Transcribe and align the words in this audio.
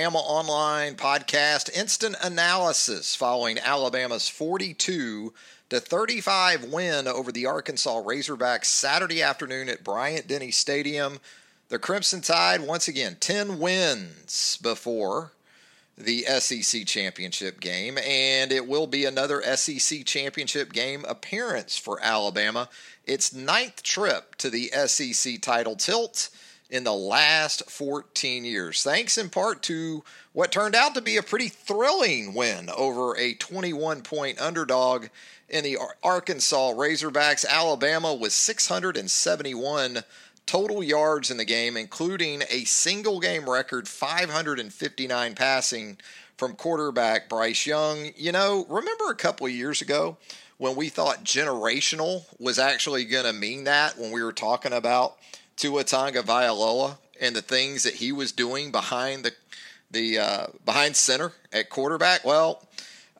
Bama 0.00 0.14
Online 0.14 0.94
podcast 0.94 1.70
instant 1.76 2.16
analysis 2.22 3.14
following 3.14 3.58
Alabama's 3.58 4.30
42 4.30 5.34
to 5.68 5.78
35 5.78 6.64
win 6.72 7.06
over 7.06 7.30
the 7.30 7.44
Arkansas 7.44 8.00
Razorbacks 8.00 8.64
Saturday 8.64 9.22
afternoon 9.22 9.68
at 9.68 9.84
Bryant 9.84 10.26
Denny 10.26 10.52
Stadium. 10.52 11.18
The 11.68 11.78
Crimson 11.78 12.22
Tide, 12.22 12.66
once 12.66 12.88
again, 12.88 13.18
10 13.20 13.58
wins 13.58 14.58
before 14.62 15.32
the 15.98 16.22
SEC 16.22 16.86
championship 16.86 17.60
game, 17.60 17.98
and 17.98 18.52
it 18.52 18.66
will 18.66 18.86
be 18.86 19.04
another 19.04 19.42
SEC 19.54 20.06
championship 20.06 20.72
game 20.72 21.04
appearance 21.06 21.76
for 21.76 22.00
Alabama. 22.02 22.70
Its 23.04 23.34
ninth 23.34 23.82
trip 23.82 24.34
to 24.36 24.48
the 24.48 24.70
SEC 24.86 25.42
title 25.42 25.76
tilt 25.76 26.30
in 26.70 26.84
the 26.84 26.94
last 26.94 27.68
14 27.70 28.44
years, 28.44 28.82
thanks 28.82 29.18
in 29.18 29.28
part 29.28 29.62
to 29.62 30.04
what 30.32 30.52
turned 30.52 30.74
out 30.74 30.94
to 30.94 31.02
be 31.02 31.16
a 31.16 31.22
pretty 31.22 31.48
thrilling 31.48 32.32
win 32.34 32.70
over 32.70 33.16
a 33.16 33.34
21 33.34 34.02
point 34.02 34.40
underdog 34.40 35.06
in 35.48 35.64
the 35.64 35.76
Arkansas 36.02 36.72
Razorbacks. 36.72 37.44
Alabama 37.46 38.14
was 38.14 38.32
671 38.34 40.04
total 40.46 40.82
yards 40.82 41.30
in 41.30 41.36
the 41.36 41.44
game, 41.44 41.76
including 41.76 42.42
a 42.48 42.64
single 42.64 43.20
game 43.20 43.48
record 43.48 43.88
559 43.88 45.34
passing 45.34 45.98
from 46.36 46.54
quarterback 46.54 47.28
Bryce 47.28 47.66
Young. 47.66 48.10
You 48.16 48.32
know, 48.32 48.64
remember 48.68 49.10
a 49.10 49.14
couple 49.14 49.46
of 49.46 49.52
years 49.52 49.82
ago 49.82 50.16
when 50.58 50.76
we 50.76 50.88
thought 50.88 51.24
generational 51.24 52.24
was 52.38 52.58
actually 52.58 53.04
going 53.04 53.24
to 53.24 53.32
mean 53.32 53.64
that 53.64 53.98
when 53.98 54.10
we 54.10 54.22
were 54.22 54.32
talking 54.32 54.72
about 54.72 55.16
Tua 55.60 55.84
Tonga 55.84 56.22
Tagovailoa 56.22 56.96
and 57.20 57.36
the 57.36 57.42
things 57.42 57.82
that 57.82 57.96
he 57.96 58.12
was 58.12 58.32
doing 58.32 58.70
behind 58.70 59.24
the 59.24 59.32
the 59.90 60.18
uh, 60.18 60.46
behind 60.64 60.96
center 60.96 61.32
at 61.52 61.68
quarterback. 61.68 62.24
Well, 62.24 62.66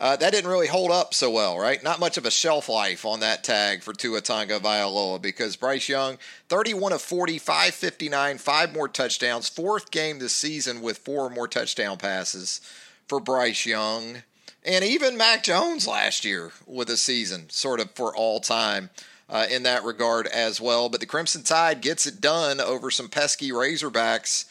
uh, 0.00 0.16
that 0.16 0.32
didn't 0.32 0.50
really 0.50 0.68
hold 0.68 0.90
up 0.90 1.12
so 1.12 1.30
well, 1.30 1.58
right? 1.58 1.82
Not 1.84 2.00
much 2.00 2.16
of 2.16 2.24
a 2.24 2.30
shelf 2.30 2.70
life 2.70 3.04
on 3.04 3.20
that 3.20 3.44
tag 3.44 3.82
for 3.82 3.92
Tua 3.92 4.22
Tonga 4.22 4.58
Tagovailoa 4.58 5.20
because 5.20 5.56
Bryce 5.56 5.90
Young, 5.90 6.16
31 6.48 6.94
of 6.94 7.02
40, 7.02 7.38
559, 7.38 8.38
five 8.38 8.72
more 8.72 8.88
touchdowns, 8.88 9.50
fourth 9.50 9.90
game 9.90 10.18
this 10.18 10.34
season 10.34 10.80
with 10.80 10.96
four 10.96 11.28
more 11.28 11.46
touchdown 11.46 11.98
passes 11.98 12.62
for 13.06 13.20
Bryce 13.20 13.66
Young. 13.66 14.22
And 14.64 14.82
even 14.82 15.18
Mac 15.18 15.42
Jones 15.42 15.86
last 15.86 16.24
year 16.24 16.52
with 16.66 16.88
a 16.88 16.96
season, 16.96 17.50
sort 17.50 17.80
of 17.80 17.90
for 17.90 18.16
all 18.16 18.40
time 18.40 18.88
uh, 19.30 19.46
in 19.50 19.62
that 19.62 19.84
regard 19.84 20.26
as 20.26 20.60
well. 20.60 20.88
But 20.88 21.00
the 21.00 21.06
Crimson 21.06 21.42
Tide 21.42 21.80
gets 21.80 22.06
it 22.06 22.20
done 22.20 22.60
over 22.60 22.90
some 22.90 23.08
pesky 23.08 23.50
Razorbacks. 23.50 24.46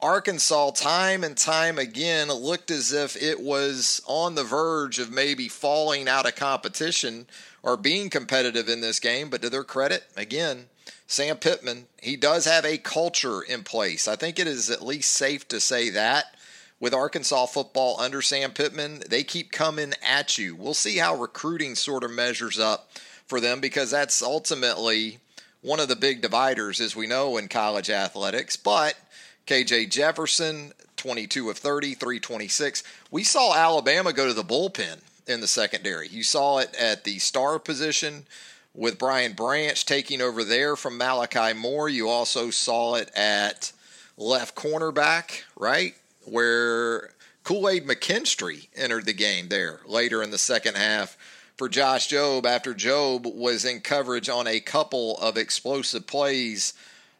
Arkansas, 0.00 0.70
time 0.70 1.22
and 1.22 1.36
time 1.36 1.78
again, 1.78 2.28
looked 2.28 2.70
as 2.70 2.90
if 2.92 3.20
it 3.20 3.40
was 3.40 4.00
on 4.06 4.34
the 4.34 4.44
verge 4.44 4.98
of 4.98 5.12
maybe 5.12 5.46
falling 5.46 6.08
out 6.08 6.26
of 6.26 6.36
competition 6.36 7.26
or 7.62 7.76
being 7.76 8.08
competitive 8.08 8.68
in 8.68 8.80
this 8.80 8.98
game. 8.98 9.28
But 9.28 9.42
to 9.42 9.50
their 9.50 9.64
credit, 9.64 10.04
again, 10.16 10.66
Sam 11.06 11.36
Pittman, 11.36 11.86
he 12.00 12.16
does 12.16 12.46
have 12.46 12.64
a 12.64 12.78
culture 12.78 13.42
in 13.42 13.62
place. 13.62 14.08
I 14.08 14.16
think 14.16 14.38
it 14.38 14.46
is 14.46 14.70
at 14.70 14.80
least 14.80 15.12
safe 15.12 15.46
to 15.48 15.60
say 15.60 15.90
that 15.90 16.34
with 16.78 16.94
Arkansas 16.94 17.46
football 17.46 18.00
under 18.00 18.22
Sam 18.22 18.52
Pittman, 18.52 19.02
they 19.06 19.22
keep 19.22 19.52
coming 19.52 19.92
at 20.02 20.38
you. 20.38 20.56
We'll 20.56 20.72
see 20.72 20.96
how 20.96 21.14
recruiting 21.14 21.74
sort 21.74 22.04
of 22.04 22.10
measures 22.10 22.58
up 22.58 22.90
for 23.30 23.40
them 23.40 23.60
because 23.60 23.90
that's 23.90 24.20
ultimately 24.20 25.18
one 25.62 25.80
of 25.80 25.88
the 25.88 25.96
big 25.96 26.20
dividers, 26.20 26.80
as 26.80 26.96
we 26.96 27.06
know, 27.06 27.38
in 27.38 27.48
college 27.48 27.88
athletics. 27.88 28.56
But 28.56 28.96
KJ 29.46 29.88
Jefferson, 29.90 30.72
22 30.96 31.48
of 31.48 31.56
30, 31.56 31.94
326. 31.94 32.82
We 33.10 33.22
saw 33.22 33.54
Alabama 33.54 34.12
go 34.12 34.26
to 34.26 34.34
the 34.34 34.44
bullpen 34.44 35.00
in 35.26 35.40
the 35.40 35.46
secondary. 35.46 36.08
You 36.08 36.22
saw 36.22 36.58
it 36.58 36.74
at 36.78 37.04
the 37.04 37.18
star 37.20 37.58
position 37.58 38.26
with 38.74 38.98
Brian 38.98 39.32
Branch 39.32 39.86
taking 39.86 40.20
over 40.20 40.44
there 40.44 40.76
from 40.76 40.98
Malachi 40.98 41.54
Moore. 41.54 41.88
You 41.88 42.08
also 42.08 42.50
saw 42.50 42.96
it 42.96 43.10
at 43.14 43.72
left 44.16 44.54
cornerback, 44.56 45.42
right? 45.56 45.94
Where 46.24 47.10
Kool 47.44 47.68
Aid 47.68 47.86
McKinstry 47.86 48.68
entered 48.76 49.06
the 49.06 49.12
game 49.12 49.48
there 49.48 49.80
later 49.86 50.22
in 50.22 50.30
the 50.30 50.38
second 50.38 50.76
half 50.76 51.16
for 51.60 51.68
Josh 51.68 52.08
Jobe 52.08 52.46
after 52.46 52.72
Jobe 52.72 53.34
was 53.34 53.66
in 53.66 53.80
coverage 53.80 54.30
on 54.30 54.46
a 54.46 54.60
couple 54.60 55.18
of 55.18 55.36
explosive 55.36 56.06
plays 56.06 56.72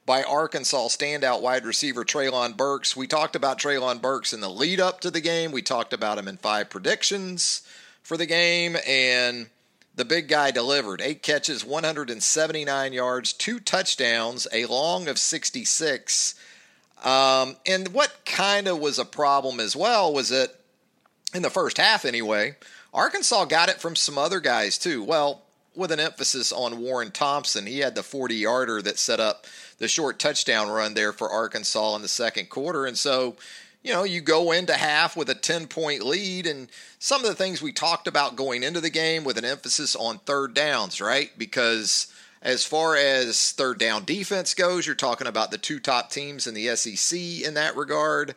by 0.06 0.22
Arkansas 0.22 0.88
standout 0.88 1.42
wide 1.42 1.66
receiver 1.66 2.06
Treylon 2.06 2.56
Burks. 2.56 2.96
We 2.96 3.06
talked 3.06 3.36
about 3.36 3.58
Treylon 3.58 4.00
Burks 4.00 4.32
in 4.32 4.40
the 4.40 4.48
lead 4.48 4.80
up 4.80 5.00
to 5.00 5.10
the 5.10 5.20
game. 5.20 5.52
We 5.52 5.60
talked 5.60 5.92
about 5.92 6.16
him 6.16 6.26
in 6.26 6.38
five 6.38 6.70
predictions 6.70 7.68
for 8.02 8.16
the 8.16 8.24
game, 8.24 8.78
and 8.88 9.50
the 9.94 10.06
big 10.06 10.26
guy 10.26 10.52
delivered. 10.52 11.02
Eight 11.02 11.22
catches, 11.22 11.62
179 11.62 12.94
yards, 12.94 13.34
two 13.34 13.60
touchdowns, 13.60 14.48
a 14.54 14.64
long 14.64 15.06
of 15.06 15.18
66. 15.18 16.34
Um, 17.04 17.56
and 17.66 17.88
what 17.88 18.24
kind 18.24 18.68
of 18.68 18.78
was 18.78 18.98
a 18.98 19.04
problem 19.04 19.60
as 19.60 19.76
well 19.76 20.14
was 20.14 20.30
that 20.30 20.54
in 21.34 21.42
the 21.42 21.50
first 21.50 21.76
half, 21.76 22.06
anyway, 22.06 22.56
Arkansas 22.92 23.44
got 23.46 23.68
it 23.68 23.80
from 23.80 23.96
some 23.96 24.18
other 24.18 24.40
guys 24.40 24.78
too. 24.78 25.02
Well, 25.02 25.42
with 25.74 25.92
an 25.92 26.00
emphasis 26.00 26.52
on 26.52 26.80
Warren 26.80 27.10
Thompson, 27.10 27.66
he 27.66 27.78
had 27.78 27.94
the 27.94 28.02
40 28.02 28.34
yarder 28.34 28.82
that 28.82 28.98
set 28.98 29.20
up 29.20 29.46
the 29.78 29.88
short 29.88 30.18
touchdown 30.18 30.68
run 30.68 30.94
there 30.94 31.12
for 31.12 31.30
Arkansas 31.30 31.94
in 31.96 32.02
the 32.02 32.08
second 32.08 32.48
quarter. 32.48 32.86
And 32.86 32.98
so, 32.98 33.36
you 33.82 33.92
know, 33.92 34.04
you 34.04 34.20
go 34.20 34.52
into 34.52 34.74
half 34.74 35.16
with 35.16 35.30
a 35.30 35.34
10 35.34 35.68
point 35.68 36.02
lead, 36.02 36.46
and 36.46 36.68
some 36.98 37.22
of 37.22 37.28
the 37.28 37.36
things 37.36 37.62
we 37.62 37.72
talked 37.72 38.06
about 38.06 38.36
going 38.36 38.62
into 38.62 38.80
the 38.80 38.90
game 38.90 39.24
with 39.24 39.38
an 39.38 39.44
emphasis 39.44 39.94
on 39.94 40.18
third 40.18 40.54
downs, 40.54 41.00
right? 41.00 41.30
Because 41.38 42.12
as 42.42 42.64
far 42.64 42.96
as 42.96 43.52
third 43.52 43.78
down 43.78 44.04
defense 44.04 44.54
goes, 44.54 44.86
you're 44.86 44.96
talking 44.96 45.26
about 45.26 45.50
the 45.50 45.58
two 45.58 45.78
top 45.78 46.10
teams 46.10 46.46
in 46.46 46.54
the 46.54 46.74
SEC 46.74 47.18
in 47.18 47.54
that 47.54 47.76
regard 47.76 48.34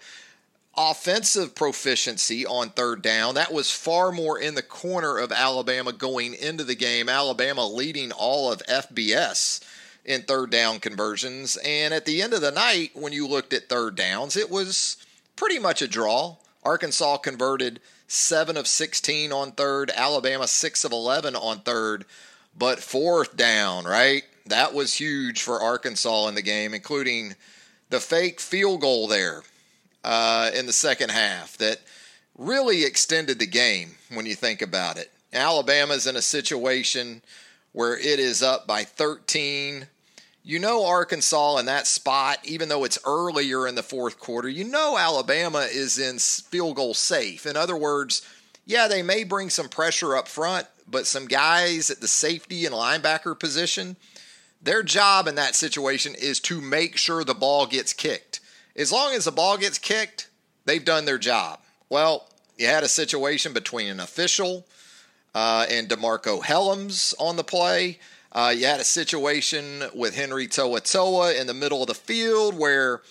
offensive 0.75 1.53
proficiency 1.53 2.45
on 2.45 2.69
third 2.69 3.01
down. 3.01 3.35
That 3.35 3.53
was 3.53 3.72
far 3.72 4.11
more 4.11 4.39
in 4.39 4.56
the 4.56 4.63
corner 4.63 5.17
of 5.17 5.31
Alabama 5.31 5.94
going 5.94 6.34
into 6.34 6.63
the 6.63 6.75
game. 6.75 7.09
Alabama 7.09 7.67
leading 7.67 8.11
all 8.11 8.51
of 8.51 8.63
FBS 8.63 9.63
in 10.03 10.23
third 10.23 10.50
down 10.50 10.79
conversions. 10.79 11.57
And 11.57 11.94
at 11.94 12.06
the 12.06 12.22
end 12.22 12.33
of 12.33 12.41
the 12.41 12.51
night, 12.51 12.91
when 12.94 13.13
you 13.13 13.28
looked 13.28 13.53
at 13.53 13.69
third 13.69 13.95
downs, 13.95 14.35
it 14.35 14.50
was 14.50 14.97
pretty 15.35 15.59
much 15.59 15.81
a 15.81 15.88
draw. 15.88 16.38
Arkansas 16.63 17.17
converted 17.17 17.79
7 18.07 18.57
of 18.57 18.67
16 18.67 19.31
on 19.31 19.51
third, 19.51 19.91
Alabama 19.95 20.47
6 20.47 20.83
of 20.83 20.91
11 20.91 21.35
on 21.35 21.59
third. 21.59 22.06
But 22.57 22.79
fourth 22.79 23.35
down, 23.35 23.85
right? 23.85 24.23
That 24.45 24.73
was 24.73 24.95
huge 24.95 25.41
for 25.41 25.62
Arkansas 25.62 26.28
in 26.28 26.35
the 26.35 26.41
game, 26.41 26.73
including 26.73 27.35
the 27.89 28.00
fake 28.00 28.39
field 28.39 28.81
goal 28.81 29.07
there 29.07 29.44
uh, 30.03 30.52
in 30.53 30.66
the 30.66 30.74
second 30.74 31.12
half 31.12 31.58
that 31.58 31.80
really 32.38 32.84
extended 32.84 33.40
the 33.40 33.46
game 33.46 33.96
when 34.14 34.25
you 34.25 34.36
think 34.36 34.62
about 34.62 34.97
it. 34.97 35.12
Alabama's 35.31 36.08
in 36.08 36.16
a 36.16 36.22
situation 36.22 37.22
where 37.72 37.97
it 37.97 38.19
is 38.19 38.42
up 38.42 38.68
by 38.68 38.83
13. 38.83 39.88
You 40.44 40.60
know 40.60 40.86
Arkansas 40.86 41.57
in 41.57 41.66
that 41.68 41.88
spot, 41.88 42.38
even 42.44 42.69
though 42.69 42.83
it's 42.83 43.00
earlier 43.06 43.68
in 43.68 43.75
the 43.75 43.83
fourth 43.83 44.19
quarter, 44.19 44.50
you 44.50 44.63
know 44.63 44.98
Alabama 44.98 45.68
is 45.72 45.98
in 45.98 46.19
field 46.19 46.75
goal 46.75 46.94
safe. 46.94 47.45
In 47.45 47.56
other 47.56 47.77
words, 47.77 48.27
yeah, 48.66 48.88
they 48.88 49.01
may 49.01 49.24
bring 49.24 49.50
some 49.50 49.69
pressure 49.69 50.16
up 50.16 50.27
front, 50.27 50.68
but 50.88 51.07
some 51.07 51.27
guys 51.27 51.89
at 51.89 52.01
the 52.01 52.07
safety 52.07 52.66
and 52.66 52.75
linebacker 52.75 53.39
position, 53.39 53.95
their 54.62 54.83
job 54.83 55.27
in 55.27 55.36
that 55.36 55.56
situation 55.56 56.13
is 56.16 56.39
to 56.42 56.62
make 56.62 56.98
sure 56.98 57.24
the 57.24 57.33
ball 57.33 57.66
gets 57.66 57.94
kicked. 57.94 58.39
As 58.75 58.92
long 58.92 59.14
as 59.14 59.25
the 59.25 59.31
ball 59.31 59.58
gets 59.58 59.78
kicked, 59.78 60.30
they've 60.66 60.84
done 60.84 61.06
their 61.06 61.20
job. 61.20 61.60
Well, 61.90 62.28
you 62.58 62.68
had 62.68 62.84
a 62.84 62.88
situation 62.88 63.54
between 63.54 63.88
an 63.88 64.00
official 64.00 64.66
uh, 65.36 65.66
and 65.70 65.88
DeMarco 65.88 66.42
Hellams 66.42 67.14
on 67.20 67.36
the 67.36 67.44
play. 67.44 68.00
Uh, 68.31 68.54
you 68.56 68.66
had 68.66 68.80
a 68.80 68.86
situation 68.86 69.84
with 69.94 70.16
Henry 70.16 70.48
To'oTo'o 70.48 71.40
in 71.40 71.46
the 71.46 71.54
middle 71.54 71.81
of 71.81 71.88
the 71.88 71.94
field 71.94 72.58
where 72.58 73.02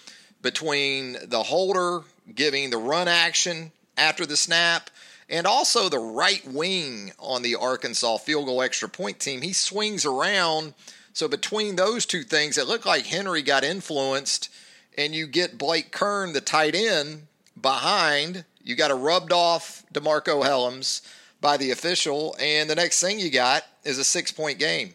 between 0.42 1.16
the 1.24 1.44
holder 1.44 2.00
giving 2.34 2.70
the 2.70 2.76
run 2.76 3.06
action 3.06 3.70
after 3.96 4.26
the 4.26 4.36
snap 4.36 4.90
and 5.28 5.46
also 5.46 5.88
the 5.88 5.98
right 5.98 6.44
wing 6.44 7.12
on 7.20 7.42
the 7.42 7.54
Arkansas 7.54 8.18
field 8.18 8.46
goal 8.46 8.62
extra 8.62 8.88
point 8.88 9.20
team, 9.20 9.42
he 9.42 9.52
swings 9.52 10.04
around. 10.04 10.74
So 11.12 11.28
between 11.28 11.76
those 11.76 12.04
two 12.04 12.24
things, 12.24 12.58
it 12.58 12.66
looked 12.66 12.86
like 12.86 13.06
Henry 13.06 13.42
got 13.42 13.62
influenced 13.62 14.48
and 14.96 15.14
you 15.14 15.26
get 15.26 15.58
Blake 15.58 15.92
Kern, 15.92 16.32
the 16.32 16.40
tight 16.40 16.74
end, 16.74 17.26
behind. 17.60 18.44
You 18.62 18.76
got 18.76 18.90
a 18.90 18.94
rubbed 18.94 19.32
off 19.32 19.84
DeMarco 19.92 20.44
Hellams 20.44 21.02
by 21.40 21.56
the 21.56 21.70
official, 21.70 22.36
and 22.40 22.70
the 22.70 22.74
next 22.74 23.00
thing 23.00 23.18
you 23.18 23.30
got 23.30 23.64
is 23.84 23.98
a 23.98 24.04
six 24.04 24.30
point 24.30 24.58
game 24.58 24.94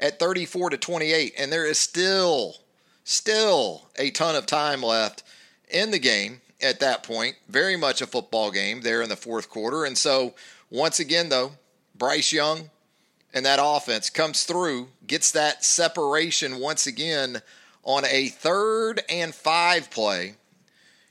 at 0.00 0.18
34 0.18 0.70
to 0.70 0.76
28, 0.76 1.34
and 1.38 1.52
there 1.52 1.66
is 1.66 1.78
still, 1.78 2.56
still 3.04 3.88
a 3.96 4.10
ton 4.10 4.34
of 4.34 4.46
time 4.46 4.82
left 4.82 5.22
in 5.68 5.90
the 5.90 5.98
game. 5.98 6.40
at 6.62 6.80
that 6.80 7.02
point. 7.02 7.36
Very 7.48 7.76
much 7.76 8.00
a 8.00 8.06
football 8.06 8.50
game 8.50 8.80
there 8.80 9.02
in 9.02 9.08
the 9.08 9.16
fourth 9.16 9.50
quarter. 9.50 9.84
And 9.84 9.98
so, 9.98 10.34
once 10.70 10.98
again, 10.98 11.28
though, 11.28 11.52
Bryce 11.94 12.32
Young 12.32 12.70
and 13.34 13.44
that 13.44 13.58
offense 13.60 14.08
comes 14.08 14.44
through, 14.44 14.88
gets 15.06 15.30
that 15.32 15.64
separation 15.64 16.60
once 16.60 16.86
again 16.86 17.42
on 17.84 18.04
a 18.06 18.28
third 18.28 19.02
and 19.08 19.34
five 19.34 19.90
play. 19.90 20.34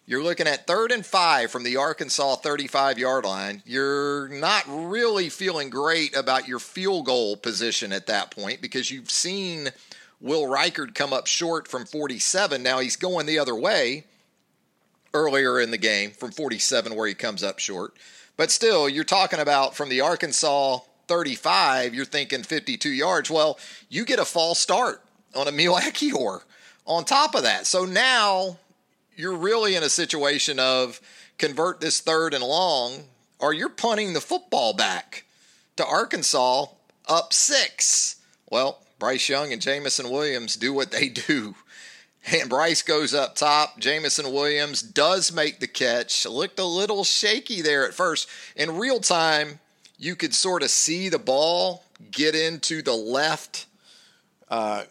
You're 0.05 0.23
looking 0.23 0.47
at 0.47 0.67
third 0.67 0.91
and 0.91 1.05
five 1.05 1.49
from 1.49 1.63
the 1.63 1.77
Arkansas 1.77 2.35
35 2.35 2.99
yard 2.99 3.23
line. 3.23 3.63
You're 3.65 4.27
not 4.27 4.65
really 4.67 5.29
feeling 5.29 5.69
great 5.69 6.15
about 6.15 6.47
your 6.47 6.59
field 6.59 7.05
goal 7.05 7.37
position 7.37 7.93
at 7.93 8.07
that 8.07 8.31
point 8.31 8.61
because 8.61 8.91
you've 8.91 9.11
seen 9.11 9.69
Will 10.19 10.43
Reichard 10.43 10.93
come 10.93 11.13
up 11.13 11.27
short 11.27 11.69
from 11.69 11.85
47. 11.85 12.61
Now 12.61 12.79
he's 12.79 12.97
going 12.97 13.27
the 13.27 13.39
other 13.39 13.55
way 13.55 14.05
earlier 15.13 15.59
in 15.59 15.71
the 15.71 15.77
game 15.77 16.11
from 16.11 16.31
47 16.31 16.95
where 16.95 17.07
he 17.07 17.13
comes 17.13 17.43
up 17.43 17.59
short. 17.59 17.93
But 18.35 18.51
still, 18.51 18.89
you're 18.89 19.03
talking 19.03 19.39
about 19.39 19.75
from 19.75 19.89
the 19.89 20.01
Arkansas 20.01 20.79
35, 21.07 21.93
you're 21.93 22.03
thinking 22.03 22.43
52 22.43 22.89
yards. 22.89 23.29
Well, 23.29 23.57
you 23.89 24.05
get 24.05 24.19
a 24.19 24.25
false 24.25 24.59
start 24.59 25.01
on 25.35 25.47
Emil 25.47 25.75
Ekiyor 25.75 26.41
on 26.85 27.05
top 27.05 27.35
of 27.35 27.43
that. 27.43 27.67
So 27.67 27.85
now 27.85 28.57
you're 29.15 29.35
really 29.35 29.75
in 29.75 29.83
a 29.83 29.89
situation 29.89 30.59
of 30.59 30.99
convert 31.37 31.81
this 31.81 31.99
third 31.99 32.33
and 32.33 32.43
long, 32.43 33.03
or 33.39 33.53
you're 33.53 33.69
punting 33.69 34.13
the 34.13 34.21
football 34.21 34.73
back 34.73 35.25
to 35.75 35.85
Arkansas 35.85 36.67
up 37.07 37.33
six. 37.33 38.17
Well, 38.49 38.79
Bryce 38.99 39.27
Young 39.29 39.51
and 39.51 39.61
Jameson 39.61 40.09
Williams 40.09 40.55
do 40.55 40.73
what 40.73 40.91
they 40.91 41.09
do. 41.27 41.55
And 42.31 42.49
Bryce 42.49 42.81
goes 42.81 43.13
up 43.13 43.35
top. 43.35 43.79
Jameson 43.79 44.31
Williams 44.31 44.81
does 44.81 45.33
make 45.33 45.59
the 45.59 45.67
catch. 45.67 46.25
Looked 46.25 46.57
a 46.57 46.65
little 46.65 47.03
shaky 47.03 47.61
there 47.61 47.85
at 47.85 47.93
first. 47.93 48.29
In 48.55 48.77
real 48.77 49.01
time, 49.01 49.59
you 49.97 50.15
could 50.15 50.33
sort 50.33 50.63
of 50.63 50.69
see 50.69 51.09
the 51.09 51.19
ball 51.19 51.83
get 52.11 52.33
into 52.33 52.81
the 52.81 52.93
left 52.93 53.65
uh, 54.49 54.83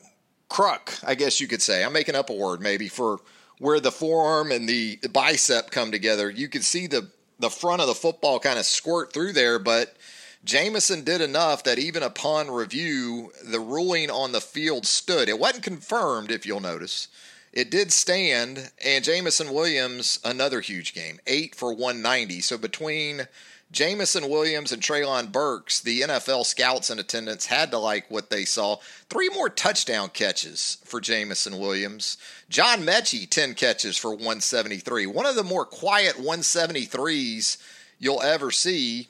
cruck, 0.52 0.99
I 1.02 1.14
guess 1.14 1.40
you 1.40 1.49
could 1.49 1.62
say. 1.62 1.82
I'm 1.82 1.94
making 1.94 2.14
up 2.14 2.28
a 2.28 2.34
word 2.34 2.60
maybe 2.60 2.87
for 2.87 3.20
where 3.58 3.81
the 3.81 3.90
forearm 3.90 4.52
and 4.52 4.69
the 4.69 4.99
bicep 5.10 5.70
come 5.70 5.90
together. 5.90 6.28
You 6.28 6.46
could 6.49 6.62
see 6.62 6.87
the, 6.87 7.08
the 7.38 7.49
front 7.49 7.81
of 7.81 7.87
the 7.87 7.94
football 7.94 8.38
kind 8.38 8.58
of 8.58 8.66
squirt 8.66 9.14
through 9.14 9.32
there, 9.32 9.58
but 9.58 9.96
Jameson 10.44 11.04
did 11.04 11.22
enough 11.22 11.64
that 11.64 11.78
even 11.78 12.02
upon 12.02 12.50
review, 12.50 13.32
the 13.43 13.60
ruling 13.60 14.10
on 14.10 14.32
the 14.32 14.43
field 14.43 14.84
stood. 14.84 15.31
It 15.31 15.38
wasn't 15.38 15.64
confirmed, 15.64 16.31
if 16.31 16.44
you'll 16.44 16.60
notice. 16.60 17.08
It 17.54 17.70
did 17.70 17.90
stand, 17.90 18.72
and 18.84 19.02
Jameson 19.02 19.54
Williams, 19.54 20.19
another 20.22 20.60
huge 20.60 20.93
game, 20.93 21.19
eight 21.26 21.54
for 21.54 21.72
190. 21.72 22.43
So 22.43 22.58
between 22.58 23.26
Jameson 23.72 24.28
Williams 24.28 24.70
and 24.70 24.82
Treylon 24.82 25.32
Burks, 25.32 25.80
the 25.80 26.02
NFL 26.02 26.44
scouts 26.44 26.90
in 26.90 26.98
attendance 26.98 27.46
had 27.46 27.70
to 27.70 27.78
like 27.78 28.10
what 28.10 28.28
they 28.28 28.44
saw. 28.44 28.76
Three 29.08 29.30
more 29.30 29.48
touchdown 29.48 30.10
catches 30.10 30.76
for 30.84 31.00
Jameson 31.00 31.58
Williams. 31.58 32.19
John 32.50 32.82
Metchie, 32.82 33.28
10 33.28 33.54
catches 33.54 33.96
for 33.96 34.10
173. 34.10 35.06
One 35.06 35.24
of 35.24 35.36
the 35.36 35.42
more 35.42 35.64
quiet 35.64 36.16
173s 36.16 37.56
you'll 37.98 38.22
ever 38.22 38.50
see 38.50 39.08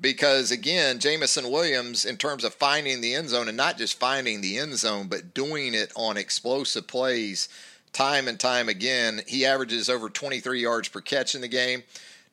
because, 0.00 0.52
again, 0.52 1.00
Jameson 1.00 1.50
Williams, 1.50 2.04
in 2.04 2.16
terms 2.16 2.44
of 2.44 2.54
finding 2.54 3.00
the 3.00 3.14
end 3.14 3.30
zone 3.30 3.48
and 3.48 3.56
not 3.56 3.78
just 3.78 3.98
finding 3.98 4.40
the 4.40 4.58
end 4.58 4.76
zone, 4.76 5.08
but 5.08 5.34
doing 5.34 5.74
it 5.74 5.92
on 5.96 6.16
explosive 6.16 6.86
plays 6.86 7.48
time 7.92 8.28
and 8.28 8.38
time 8.38 8.68
again, 8.68 9.22
he 9.26 9.44
averages 9.44 9.88
over 9.88 10.08
23 10.08 10.60
yards 10.60 10.88
per 10.88 11.00
catch 11.00 11.34
in 11.34 11.40
the 11.40 11.48
game. 11.48 11.82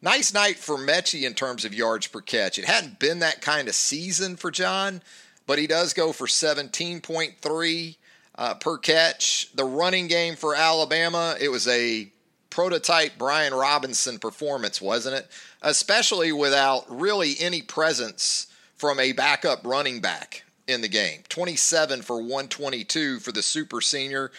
Nice 0.04 0.34
night 0.34 0.58
for 0.58 0.78
Metchie 0.78 1.28
in 1.28 1.36
terms 1.36 1.64
of 1.64 1.76
yards 1.76 2.08
per 2.08 2.22
catch. 2.22 2.58
It 2.58 2.66
hadn't 2.66 2.98
been 2.98 3.20
that 3.20 3.42
kind 3.42 3.68
of 3.68 3.76
season 3.76 4.36
for 4.36 4.50
John, 4.50 5.04
but 5.46 5.60
he 5.60 5.68
does 5.68 5.94
go 5.94 6.12
for 6.12 6.26
17.3 6.26 7.96
uh, 8.36 8.54
per 8.56 8.78
catch. 8.80 9.52
The 9.54 9.64
running 9.64 10.08
game 10.08 10.36
for 10.36 10.56
Alabama, 10.56 11.36
it 11.40 11.50
was 11.50 11.68
a 11.68 12.12
prototype 12.50 13.12
Brian 13.20 13.54
Robinson 13.54 14.18
performance, 14.18 14.82
wasn't 14.82 15.18
it? 15.18 15.30
Especially 15.62 16.32
without 16.32 16.86
really 16.90 17.36
any 17.40 17.62
presence 17.62 18.48
from 18.76 19.00
a 19.00 19.12
backup 19.12 19.64
running 19.64 20.02
back 20.02 20.44
in 20.68 20.82
the 20.82 20.88
game. 20.88 21.22
27 21.30 22.02
for 22.02 22.18
122 22.18 23.20
for 23.20 23.32
the 23.32 23.44
super 23.44 23.82
senior. 23.82 24.32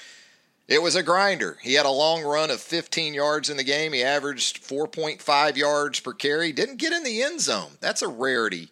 It 0.73 0.81
was 0.81 0.97
a 0.97 1.03
grinder. 1.03 1.59
He 1.61 1.75
had 1.75 1.85
a 1.85 1.91
long 1.91 2.23
run 2.23 2.51
of 2.51 2.59
15 2.59 3.13
yards 3.13 3.51
in 3.51 3.59
the 3.59 3.63
game. 3.63 3.93
He 3.93 4.03
averaged 4.03 4.67
4.5 4.67 5.57
yards 5.57 6.01
per 6.01 6.15
carry. 6.15 6.51
Didn't 6.51 6.79
get 6.79 6.95
in 6.95 7.05
the 7.05 7.23
end 7.23 7.43
zone. 7.43 7.73
That's 7.81 8.01
a 8.01 8.09
rarity 8.09 8.71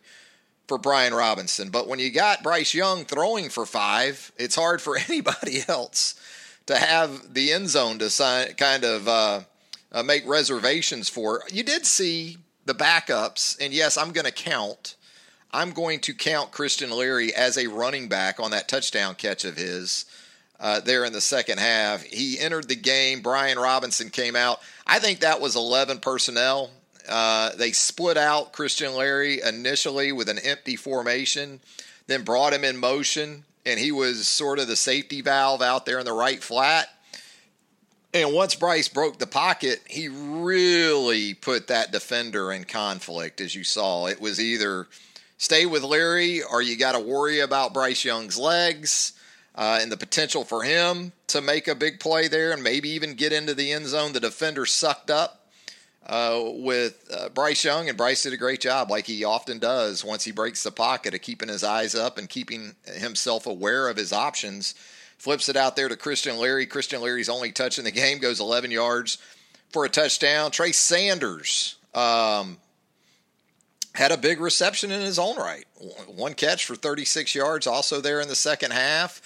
for 0.66 0.78
Brian 0.78 1.12
Robinson. 1.12 1.68
But 1.68 1.88
when 1.88 1.98
you 1.98 2.10
got 2.10 2.42
Bryce 2.42 2.72
Young 2.72 3.04
throwing 3.04 3.50
for 3.50 3.66
five, 3.66 4.32
it's 4.38 4.54
hard 4.54 4.80
for 4.80 4.96
anybody 5.10 5.62
else 5.68 6.18
to 6.64 6.78
have 6.78 7.34
the 7.34 7.52
end 7.52 7.68
zone 7.68 7.98
to 7.98 8.08
sign, 8.08 8.54
kind 8.54 8.82
of 8.82 9.06
uh, 9.06 9.40
uh, 9.92 10.02
make 10.02 10.26
reservations 10.26 11.10
for. 11.10 11.42
You 11.52 11.62
did 11.62 11.84
see 11.84 12.38
the 12.64 12.74
backups, 12.74 13.58
and 13.60 13.74
yes, 13.74 13.98
I'm 13.98 14.12
going 14.12 14.24
to 14.24 14.32
count. 14.32 14.96
I'm 15.52 15.72
going 15.72 16.00
to 16.00 16.14
count 16.14 16.50
Christian 16.50 16.96
Leary 16.96 17.34
as 17.34 17.58
a 17.58 17.66
running 17.66 18.08
back 18.08 18.40
on 18.40 18.52
that 18.52 18.68
touchdown 18.68 19.16
catch 19.16 19.44
of 19.44 19.58
his 19.58 20.06
uh, 20.60 20.80
there 20.80 21.04
in 21.04 21.12
the 21.12 21.20
second 21.20 21.58
half. 21.58 22.02
He 22.02 22.38
entered 22.38 22.68
the 22.68 22.76
game. 22.76 23.22
Brian 23.22 23.58
Robinson 23.58 24.10
came 24.10 24.36
out. 24.36 24.60
I 24.86 24.98
think 24.98 25.20
that 25.20 25.40
was 25.40 25.56
11 25.56 26.00
personnel. 26.00 26.70
Uh, 27.08 27.50
they 27.56 27.72
split 27.72 28.18
out 28.18 28.52
Christian 28.52 28.94
Leary 28.94 29.40
initially 29.40 30.12
with 30.12 30.28
an 30.28 30.38
empty 30.38 30.76
formation, 30.76 31.60
then 32.06 32.22
brought 32.22 32.52
him 32.52 32.62
in 32.62 32.76
motion, 32.76 33.44
and 33.64 33.80
he 33.80 33.90
was 33.90 34.28
sort 34.28 34.58
of 34.58 34.68
the 34.68 34.76
safety 34.76 35.22
valve 35.22 35.62
out 35.62 35.86
there 35.86 35.98
in 35.98 36.04
the 36.04 36.12
right 36.12 36.42
flat. 36.42 36.88
And 38.12 38.34
once 38.34 38.54
Bryce 38.54 38.88
broke 38.88 39.18
the 39.18 39.26
pocket, 39.26 39.80
he 39.88 40.08
really 40.08 41.32
put 41.32 41.68
that 41.68 41.92
defender 41.92 42.52
in 42.52 42.64
conflict, 42.64 43.40
as 43.40 43.54
you 43.54 43.64
saw. 43.64 44.06
It 44.06 44.20
was 44.20 44.40
either 44.40 44.88
stay 45.38 45.64
with 45.64 45.84
Leary 45.84 46.42
or 46.42 46.60
you 46.60 46.76
got 46.76 46.92
to 46.92 47.00
worry 47.00 47.40
about 47.40 47.72
Bryce 47.72 48.04
Young's 48.04 48.36
legs 48.36 49.14
uh, 49.60 49.78
and 49.82 49.92
the 49.92 49.96
potential 49.96 50.42
for 50.42 50.62
him 50.62 51.12
to 51.26 51.42
make 51.42 51.68
a 51.68 51.74
big 51.74 52.00
play 52.00 52.28
there 52.28 52.50
and 52.50 52.62
maybe 52.62 52.88
even 52.88 53.12
get 53.12 53.30
into 53.30 53.52
the 53.54 53.72
end 53.72 53.86
zone. 53.86 54.14
The 54.14 54.20
defender 54.20 54.64
sucked 54.64 55.10
up 55.10 55.46
uh, 56.06 56.40
with 56.46 57.06
uh, 57.14 57.28
Bryce 57.28 57.62
Young, 57.62 57.86
and 57.86 57.98
Bryce 57.98 58.22
did 58.22 58.32
a 58.32 58.38
great 58.38 58.62
job, 58.62 58.90
like 58.90 59.06
he 59.06 59.22
often 59.22 59.58
does 59.58 60.02
once 60.02 60.24
he 60.24 60.32
breaks 60.32 60.62
the 60.62 60.70
pocket, 60.70 61.12
of 61.12 61.20
keeping 61.20 61.50
his 61.50 61.62
eyes 61.62 61.94
up 61.94 62.16
and 62.16 62.26
keeping 62.26 62.74
himself 62.86 63.46
aware 63.46 63.90
of 63.90 63.98
his 63.98 64.14
options. 64.14 64.74
Flips 65.18 65.50
it 65.50 65.56
out 65.56 65.76
there 65.76 65.90
to 65.90 65.96
Christian 65.96 66.38
Leary. 66.38 66.64
Christian 66.64 67.02
Leary's 67.02 67.28
only 67.28 67.52
touch 67.52 67.78
in 67.78 67.84
the 67.84 67.90
game 67.90 68.16
goes 68.16 68.40
11 68.40 68.70
yards 68.70 69.18
for 69.68 69.84
a 69.84 69.90
touchdown. 69.90 70.50
Trey 70.50 70.72
Sanders 70.72 71.76
um, 71.94 72.56
had 73.94 74.10
a 74.10 74.16
big 74.16 74.40
reception 74.40 74.90
in 74.90 75.02
his 75.02 75.18
own 75.18 75.36
right. 75.36 75.66
One 76.06 76.32
catch 76.32 76.64
for 76.64 76.76
36 76.76 77.34
yards, 77.34 77.66
also 77.66 78.00
there 78.00 78.22
in 78.22 78.28
the 78.28 78.34
second 78.34 78.72
half. 78.72 79.20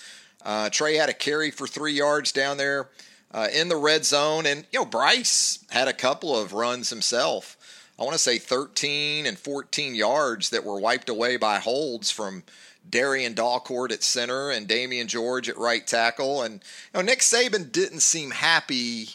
Uh, 0.44 0.68
Trey 0.70 0.96
had 0.96 1.08
a 1.08 1.14
carry 1.14 1.50
for 1.50 1.66
three 1.66 1.92
yards 1.92 2.32
down 2.32 2.56
there 2.56 2.88
uh, 3.32 3.48
in 3.52 3.68
the 3.68 3.76
red 3.76 4.04
zone. 4.04 4.46
And, 4.46 4.66
you 4.72 4.80
know, 4.80 4.84
Bryce 4.84 5.64
had 5.70 5.88
a 5.88 5.92
couple 5.92 6.36
of 6.38 6.52
runs 6.52 6.90
himself. 6.90 7.56
I 7.98 8.02
want 8.02 8.14
to 8.14 8.18
say 8.18 8.38
13 8.38 9.26
and 9.26 9.38
14 9.38 9.94
yards 9.94 10.50
that 10.50 10.64
were 10.64 10.80
wiped 10.80 11.08
away 11.08 11.36
by 11.36 11.58
holds 11.58 12.10
from 12.10 12.42
Darrian 12.88 13.34
Dalcourt 13.34 13.92
at 13.92 14.02
center 14.02 14.50
and 14.50 14.68
Damieon 14.68 15.06
George 15.06 15.48
at 15.48 15.56
right 15.56 15.86
tackle. 15.86 16.42
And 16.42 16.54
you 16.54 16.60
know, 16.94 17.02
Nick 17.02 17.20
Saban 17.20 17.70
didn't 17.72 18.00
seem 18.00 18.30
happy 18.30 19.10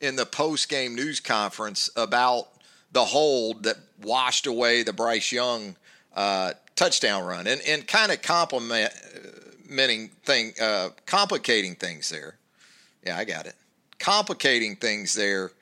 in 0.00 0.16
the 0.16 0.26
post 0.26 0.68
game 0.68 0.94
news 0.94 1.20
conference 1.20 1.90
about 1.96 2.48
the 2.92 3.04
hold 3.04 3.64
that 3.64 3.76
washed 4.02 4.46
away 4.46 4.82
the 4.82 4.92
Bryce 4.92 5.32
Young 5.32 5.76
uh, 6.14 6.52
touchdown 6.76 7.24
run 7.24 7.46
and, 7.46 7.60
and 7.62 7.86
kind 7.86 8.12
of 8.12 8.22
complimenting 9.64 10.08
thing, 10.24 10.52
uh, 10.60 10.90
complicating 11.06 11.74
things 11.74 12.08
there. 12.08 12.36
Yeah, 13.04 13.16
I 13.16 13.24
got 13.24 13.46
it. 13.46 13.54
Complicating 13.98 14.76
things 14.76 15.14
there 15.14 15.52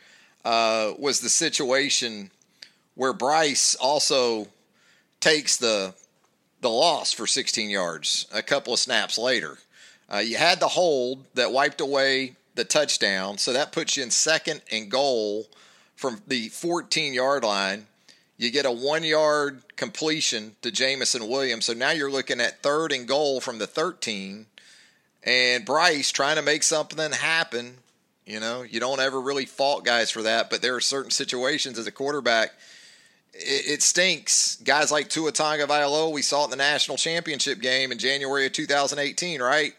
uh, 0.45 0.93
was 0.99 1.21
the 1.21 1.29
situation 1.29 2.31
where 2.95 3.13
Bryce 3.13 3.75
also 3.77 4.49
takes 5.21 5.57
the 5.57 5.95
the 6.61 6.71
loss 6.71 7.13
for 7.13 7.27
16 7.27 7.71
yards 7.71 8.27
a 8.33 8.41
couple 8.41 8.73
of 8.73 8.79
snaps 8.79 9.19
later. 9.19 9.59
Uh, 10.13 10.19
you 10.19 10.37
had 10.37 10.61
the 10.61 10.69
hold 10.69 11.25
that 11.35 11.51
wiped 11.51 11.81
away 11.81 12.37
the 12.55 12.65
touchdown, 12.65 13.37
so 13.37 13.53
that 13.53 13.73
puts 13.73 13.97
you 13.97 14.05
in 14.05 14.11
second 14.11 14.63
and 14.71 14.89
goal 14.89 15.49
from 15.97 16.23
the 16.29 16.49
14 16.51 17.15
yard 17.15 17.43
line. 17.43 17.87
You 18.43 18.51
get 18.51 18.67
a 18.67 18.73
one 18.73 19.05
yard 19.05 19.63
completion 19.77 20.57
to 20.63 20.73
Jameson 20.73 21.29
Williams. 21.29 21.67
So 21.67 21.75
now 21.75 21.93
you're 21.93 22.11
looking 22.11 22.41
at 22.41 22.61
third 22.61 22.91
and 22.91 23.07
goal 23.07 23.41
from 23.41 23.59
the 23.59 23.69
13. 23.69 24.47
And 25.23 25.65
Bryce 25.65 26.11
trying 26.11 26.35
to 26.35 26.43
make 26.43 26.65
something 26.65 27.13
happen 27.13 27.77
You 28.27 28.41
know, 28.41 28.63
you 28.63 28.81
don't 28.81 28.99
ever 28.99 29.21
really 29.21 29.47
fault 29.47 29.85
guys 29.85 30.11
for 30.11 30.23
that, 30.23 30.51
but 30.51 30.61
there 30.61 30.75
are 30.75 30.81
certain 30.81 31.13
situations 31.13 31.79
as 31.79 31.87
a 31.87 31.93
quarterback, 31.93 32.53
it, 33.33 33.75
it 33.75 33.83
stinks. 33.83 34.57
Guys 34.57 34.91
like 34.91 35.09
Tua 35.09 35.31
Tagovailoa, 35.31 36.11
we 36.13 36.23
saw 36.23 36.43
it 36.43 36.45
in 36.47 36.51
the 36.51 36.57
national 36.57 36.97
championship 36.97 37.61
game 37.61 37.93
in 37.93 37.99
January 37.99 38.47
of 38.47 38.53
2018, 38.53 39.41
right? 39.41 39.75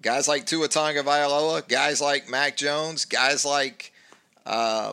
Guys 0.00 0.28
like 0.28 0.46
Tua 0.46 0.68
Tagovailoa, 0.68 1.66
guys 1.66 2.00
like 2.00 2.28
Mac 2.28 2.56
Jones, 2.56 3.04
guys 3.04 3.44
like 3.44 3.92
uh, 4.46 4.92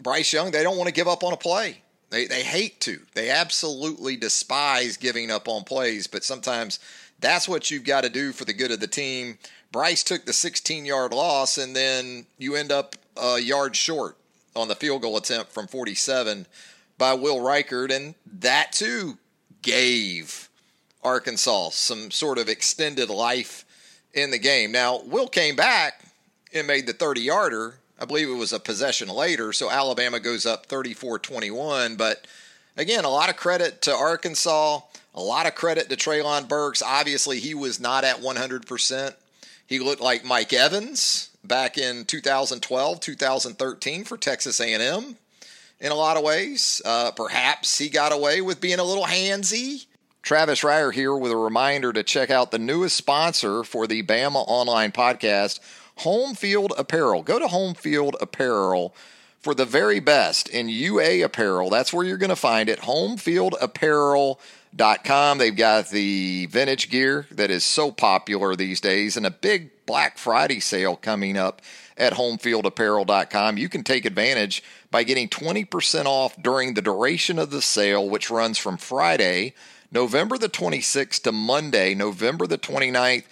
Bryce 0.00 0.32
Young, 0.32 0.52
they 0.52 0.62
don't 0.62 0.76
want 0.76 0.86
to 0.86 0.94
give 0.94 1.08
up 1.08 1.24
on 1.24 1.32
a 1.32 1.36
play. 1.36 1.79
They, 2.10 2.26
they 2.26 2.42
hate 2.42 2.80
to. 2.80 3.00
They 3.14 3.30
absolutely 3.30 4.16
despise 4.16 4.96
giving 4.96 5.30
up 5.30 5.48
on 5.48 5.64
plays, 5.64 6.06
but 6.06 6.24
sometimes 6.24 6.80
that's 7.20 7.48
what 7.48 7.70
you've 7.70 7.84
got 7.84 8.02
to 8.02 8.10
do 8.10 8.32
for 8.32 8.44
the 8.44 8.52
good 8.52 8.72
of 8.72 8.80
the 8.80 8.86
team. 8.86 9.38
Bryce 9.72 10.02
took 10.02 10.24
the 10.24 10.32
16 10.32 10.84
yard 10.84 11.12
loss, 11.12 11.56
and 11.56 11.74
then 11.74 12.26
you 12.38 12.56
end 12.56 12.72
up 12.72 12.96
a 13.16 13.38
yard 13.38 13.76
short 13.76 14.16
on 14.56 14.68
the 14.68 14.74
field 14.74 15.02
goal 15.02 15.16
attempt 15.16 15.52
from 15.52 15.68
47 15.68 16.46
by 16.98 17.14
Will 17.14 17.38
Reichard, 17.38 17.94
and 17.94 18.14
that 18.40 18.72
too 18.72 19.18
gave 19.62 20.48
Arkansas 21.02 21.70
some 21.70 22.10
sort 22.10 22.38
of 22.38 22.48
extended 22.48 23.08
life 23.08 23.64
in 24.12 24.30
the 24.30 24.38
game. 24.38 24.72
Now, 24.72 25.00
Will 25.02 25.28
came 25.28 25.56
back 25.56 26.04
and 26.52 26.66
made 26.66 26.86
the 26.86 26.92
30 26.92 27.22
yarder. 27.22 27.79
I 28.00 28.06
believe 28.06 28.28
it 28.28 28.34
was 28.34 28.52
a 28.52 28.58
possession 28.58 29.08
later, 29.08 29.52
so 29.52 29.70
Alabama 29.70 30.20
goes 30.20 30.46
up 30.46 30.66
34 30.66 31.18
21. 31.18 31.96
But 31.96 32.26
again, 32.76 33.04
a 33.04 33.10
lot 33.10 33.28
of 33.28 33.36
credit 33.36 33.82
to 33.82 33.94
Arkansas, 33.94 34.80
a 35.14 35.20
lot 35.20 35.46
of 35.46 35.54
credit 35.54 35.88
to 35.90 35.96
Treylon 35.96 36.48
Burks. 36.48 36.82
Obviously, 36.82 37.40
he 37.40 37.54
was 37.54 37.78
not 37.78 38.04
at 38.04 38.16
100%. 38.16 39.14
He 39.66 39.78
looked 39.78 40.00
like 40.00 40.24
Mike 40.24 40.52
Evans 40.52 41.30
back 41.44 41.78
in 41.78 42.04
2012, 42.04 43.00
2013 43.00 44.04
for 44.04 44.16
Texas 44.16 44.60
A&M 44.60 45.16
in 45.80 45.92
a 45.92 45.94
lot 45.94 46.16
of 46.16 46.22
ways. 46.22 46.80
Uh, 46.84 47.10
perhaps 47.10 47.78
he 47.78 47.88
got 47.88 48.12
away 48.12 48.40
with 48.40 48.60
being 48.60 48.78
a 48.78 48.84
little 48.84 49.04
handsy. 49.04 49.86
Travis 50.22 50.60
Reier 50.60 50.92
here 50.92 51.16
with 51.16 51.32
a 51.32 51.36
reminder 51.36 51.92
to 51.92 52.02
check 52.02 52.30
out 52.30 52.50
the 52.50 52.58
newest 52.58 52.96
sponsor 52.96 53.64
for 53.64 53.86
the 53.86 54.02
Bama 54.02 54.44
Online 54.46 54.92
podcast, 54.92 55.60
Home 56.00 56.34
Field 56.34 56.72
Apparel. 56.76 57.22
Go 57.22 57.38
to 57.38 57.48
Home 57.48 57.74
Field 57.74 58.16
Apparel 58.20 58.94
for 59.40 59.54
the 59.54 59.64
very 59.64 60.00
best 60.00 60.48
in 60.48 60.68
UA 60.68 61.24
apparel. 61.24 61.70
That's 61.70 61.92
where 61.92 62.04
you're 62.04 62.18
going 62.18 62.28
to 62.28 62.36
find 62.36 62.68
it. 62.68 62.80
Homefieldapparel.com 62.80 64.36
Com. 64.76 65.38
They've 65.38 65.56
got 65.56 65.88
the 65.88 66.46
vintage 66.46 66.90
gear 66.90 67.26
that 67.32 67.50
is 67.50 67.64
so 67.64 67.90
popular 67.90 68.54
these 68.54 68.80
days 68.80 69.16
and 69.16 69.26
a 69.26 69.30
big 69.30 69.70
Black 69.84 70.16
Friday 70.16 70.60
sale 70.60 70.94
coming 70.94 71.36
up 71.36 71.60
at 71.96 72.12
homefieldapparel.com. 72.12 73.58
You 73.58 73.68
can 73.68 73.82
take 73.82 74.04
advantage 74.04 74.62
by 74.90 75.02
getting 75.02 75.28
20% 75.28 76.04
off 76.04 76.40
during 76.40 76.74
the 76.74 76.82
duration 76.82 77.38
of 77.38 77.50
the 77.50 77.60
sale, 77.60 78.08
which 78.08 78.30
runs 78.30 78.58
from 78.58 78.76
Friday, 78.76 79.54
November 79.90 80.38
the 80.38 80.48
26th 80.48 81.22
to 81.22 81.32
Monday, 81.32 81.94
November 81.94 82.46
the 82.46 82.58
29th. 82.58 83.24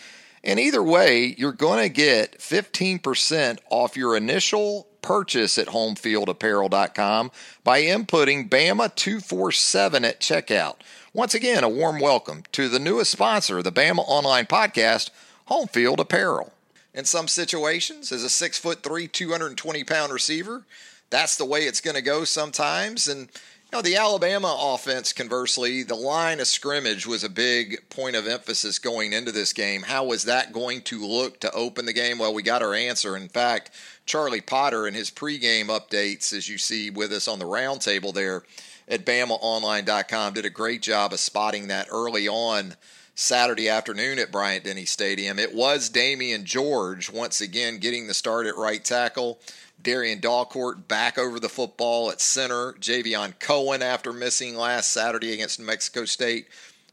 And 0.45 0.61
either 0.61 0.83
way, 0.83 1.35
you're 1.37 1.53
going 1.53 1.83
to 1.83 1.89
get 1.89 2.39
15% 2.39 3.59
off 3.71 3.97
your 3.97 4.17
initial 4.17 4.87
purchase 5.03 5.59
at 5.59 5.69
homefieldapparel.com 5.69 7.31
by 7.65 7.83
inputting 7.83 8.49
BAMA247 8.49 10.05
at 10.05 10.21
checkout. 10.21 10.77
Once 11.13 11.35
again, 11.35 11.65
a 11.65 11.69
warm 11.69 11.99
welcome 11.99 12.43
to 12.53 12.69
the 12.69 12.79
newest 12.79 13.11
sponsor 13.11 13.59
of 13.59 13.65
the 13.65 13.73
Bama 13.73 14.05
Online 14.07 14.47
Podcast, 14.47 15.11
Homefield 15.49 15.99
Apparel. 15.99 16.53
In 16.95 17.05
some 17.05 17.29
situations, 17.29 18.13
as 18.13 18.25
a 18.25 18.31
six 18.31 18.59
foot 18.59 18.83
three, 18.83 19.09
220 19.09 19.85
pound 19.85 20.13
receiver, 20.13 20.65
that's 21.11 21.37
the 21.37 21.45
way 21.45 21.61
it's 21.61 21.81
going 21.81 21.97
to 21.97 22.03
go 22.03 22.25
sometimes. 22.25 23.09
And 23.09 23.29
know, 23.73 23.83
the 23.83 23.97
Alabama 23.97 24.57
offense, 24.59 25.13
conversely, 25.13 25.83
the 25.83 25.95
line 25.95 26.41
of 26.41 26.47
scrimmage 26.47 27.07
was 27.07 27.23
a 27.23 27.29
big 27.29 27.91
point 27.91 28.17
of 28.17 28.27
emphasis 28.27 28.79
going 28.79 29.13
into 29.13 29.31
this 29.31 29.53
game. 29.53 29.83
How 29.83 30.05
was 30.05 30.25
that 30.25 30.53
going 30.53 30.81
to 30.83 31.05
look 31.05 31.41
to 31.41 31.53
open 31.53 31.85
the 31.85 31.93
game? 31.93 32.19
Well, 32.19 32.33
we 32.33 32.43
got 32.43 32.63
our 32.63 32.75
answer. 32.75 33.17
In 33.17 33.29
fact, 33.29 33.71
Charlie 34.07 34.41
Potter 34.41 34.89
in 34.89 34.95
his 34.95 35.11
pregame 35.11 35.67
updates, 35.67 36.33
as 36.33 36.49
you 36.49 36.57
see 36.57 36.89
with 36.89 37.13
us 37.13 37.29
on 37.29 37.39
the 37.39 37.45
roundtable 37.45 38.15
there, 38.15 38.43
at 38.89 39.05
BamaOnline.com 39.05 40.33
did 40.33 40.47
a 40.47 40.51
great 40.51 40.81
job 40.81 41.13
of 41.13 41.21
spotting 41.21 41.69
that 41.69 41.89
early 41.91 42.27
on 42.27 42.75
Saturday 43.15 43.69
afternoon 43.69 44.19
at 44.19 44.33
Bryant 44.33 44.65
Denny 44.65 44.87
Stadium. 44.87 45.39
It 45.39 45.55
was 45.55 45.91
Damieon 45.91 46.45
George 46.45 47.11
once 47.11 47.43
again 47.43 47.79
getting 47.79 48.07
the 48.07 48.15
start 48.15 48.47
at 48.47 48.57
right 48.57 48.83
tackle. 48.83 49.41
Darrian 49.89 50.21
Dalcourt 50.21 50.87
back 50.87 51.17
over 51.17 51.41
the 51.41 51.49
football 51.49 52.11
at 52.11 52.21
center. 52.21 52.75
Javion 52.75 53.33
Cohen, 53.39 53.81
after 53.81 54.13
missing 54.13 54.55
last 54.55 54.91
Saturday 54.91 55.33
against 55.33 55.59
New 55.59 55.65
Mexico 55.65 56.05
State, 56.05 56.47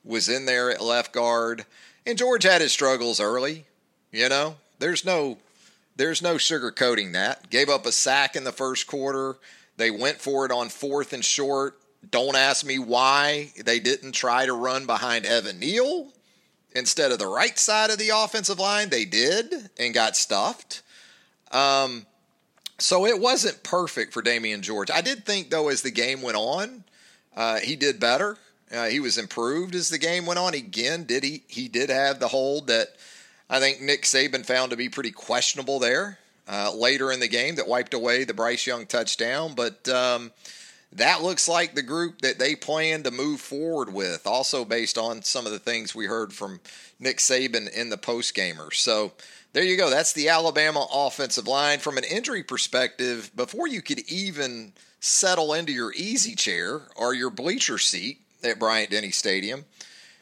was 0.05 0.29
in 0.29 0.45
there 0.45 0.71
at 0.71 0.79
left 0.79 1.11
guard. 1.11 1.65
And 2.05 2.17
George 2.17 2.43
had 2.43 2.61
his 2.61 2.71
struggles 2.71 3.19
early. 3.19 3.65
You 4.13 4.29
know, 4.29 4.55
there's 4.79 5.03
no 5.03 5.39
there's 5.97 6.21
no 6.21 6.35
sugarcoating 6.35 7.11
that. 7.11 7.49
Gave 7.49 7.67
up 7.67 7.85
a 7.85 7.91
sack 7.91 8.37
in 8.37 8.45
the 8.45 8.53
first 8.53 8.87
quarter. 8.87 9.35
They 9.75 9.91
went 9.91 10.21
for 10.21 10.45
it 10.45 10.51
on 10.53 10.69
fourth 10.69 11.11
and 11.11 11.25
short. 11.25 11.77
Don't 12.09 12.37
ask 12.37 12.65
me 12.65 12.79
why 12.79 13.51
they 13.65 13.81
didn't 13.81 14.13
try 14.13 14.45
to 14.45 14.53
run 14.53 14.85
behind 14.85 15.25
Evan 15.25 15.59
Neal 15.59 16.13
instead 16.73 17.11
of 17.11 17.19
the 17.19 17.27
right 17.27 17.59
side 17.59 17.89
of 17.89 17.97
the 17.97 18.11
offensive 18.15 18.59
line. 18.59 18.87
They 18.87 19.03
did 19.03 19.69
and 19.77 19.93
got 19.93 20.15
stuffed. 20.15 20.81
Um, 21.51 22.05
so 22.77 23.05
it 23.05 23.19
wasn't 23.19 23.63
perfect 23.63 24.13
for 24.13 24.21
Damieon 24.21 24.61
George. 24.61 24.91
I 24.91 25.01
did 25.01 25.25
think, 25.25 25.49
though, 25.49 25.69
as 25.69 25.81
the 25.81 25.91
game 25.91 26.21
went 26.21 26.37
on, 26.37 26.83
uh, 27.35 27.59
he 27.59 27.75
did 27.75 27.99
better. 27.99 28.37
Uh, 28.71 28.85
he 28.85 28.99
was 28.99 29.17
improved 29.17 29.75
as 29.75 29.89
the 29.89 29.97
game 29.97 30.25
went 30.25 30.39
on. 30.39 30.53
Again, 30.53 31.03
did 31.03 31.23
he? 31.23 31.43
He 31.47 31.67
did 31.67 31.89
have 31.89 32.19
the 32.19 32.27
hold 32.27 32.67
that 32.67 32.95
I 33.49 33.59
think 33.59 33.81
Nick 33.81 34.03
Saban 34.03 34.45
found 34.45 34.71
to 34.71 34.77
be 34.77 34.89
pretty 34.89 35.11
questionable 35.11 35.79
there 35.79 36.17
uh, 36.47 36.73
later 36.75 37.11
in 37.11 37.19
the 37.19 37.27
game 37.27 37.55
that 37.55 37.67
wiped 37.67 37.93
away 37.93 38.23
the 38.23 38.33
Bryce 38.33 38.65
Young 38.65 38.85
touchdown. 38.85 39.53
But 39.55 39.87
um, 39.87 40.31
that 40.95 41.21
looks 41.21 41.47
like 41.47 41.75
the 41.75 41.81
group 41.81 42.21
that 42.21 42.39
they 42.39 42.55
plan 42.55 43.03
to 43.03 43.11
move 43.11 43.41
forward 43.41 43.93
with, 43.93 44.25
also 44.25 44.63
based 44.63 44.97
on 44.97 45.21
some 45.21 45.45
of 45.45 45.51
the 45.51 45.59
things 45.59 45.93
we 45.93 46.05
heard 46.05 46.33
from 46.33 46.61
Nick 46.99 47.17
Saban 47.17 47.69
in 47.71 47.89
the 47.89 47.97
post 47.97 48.33
gamer. 48.33 48.71
So 48.71 49.11
there 49.51 49.63
you 49.63 49.77
go. 49.77 49.89
That's 49.89 50.13
the 50.13 50.29
Alabama 50.29 50.87
offensive 50.91 51.47
line. 51.47 51.79
From 51.79 51.97
an 51.97 52.05
injury 52.05 52.43
perspective, 52.43 53.31
before 53.35 53.67
you 53.67 53.81
could 53.81 54.09
even 54.09 54.73
settle 55.01 55.53
into 55.53 55.73
your 55.73 55.93
easy 55.93 56.33
chair 56.33 56.81
or 56.95 57.13
your 57.13 57.29
bleacher 57.29 57.77
seat 57.77 58.21
at 58.43 58.59
Bryant 58.59 58.91
Denny 58.91 59.11
Stadium, 59.11 59.65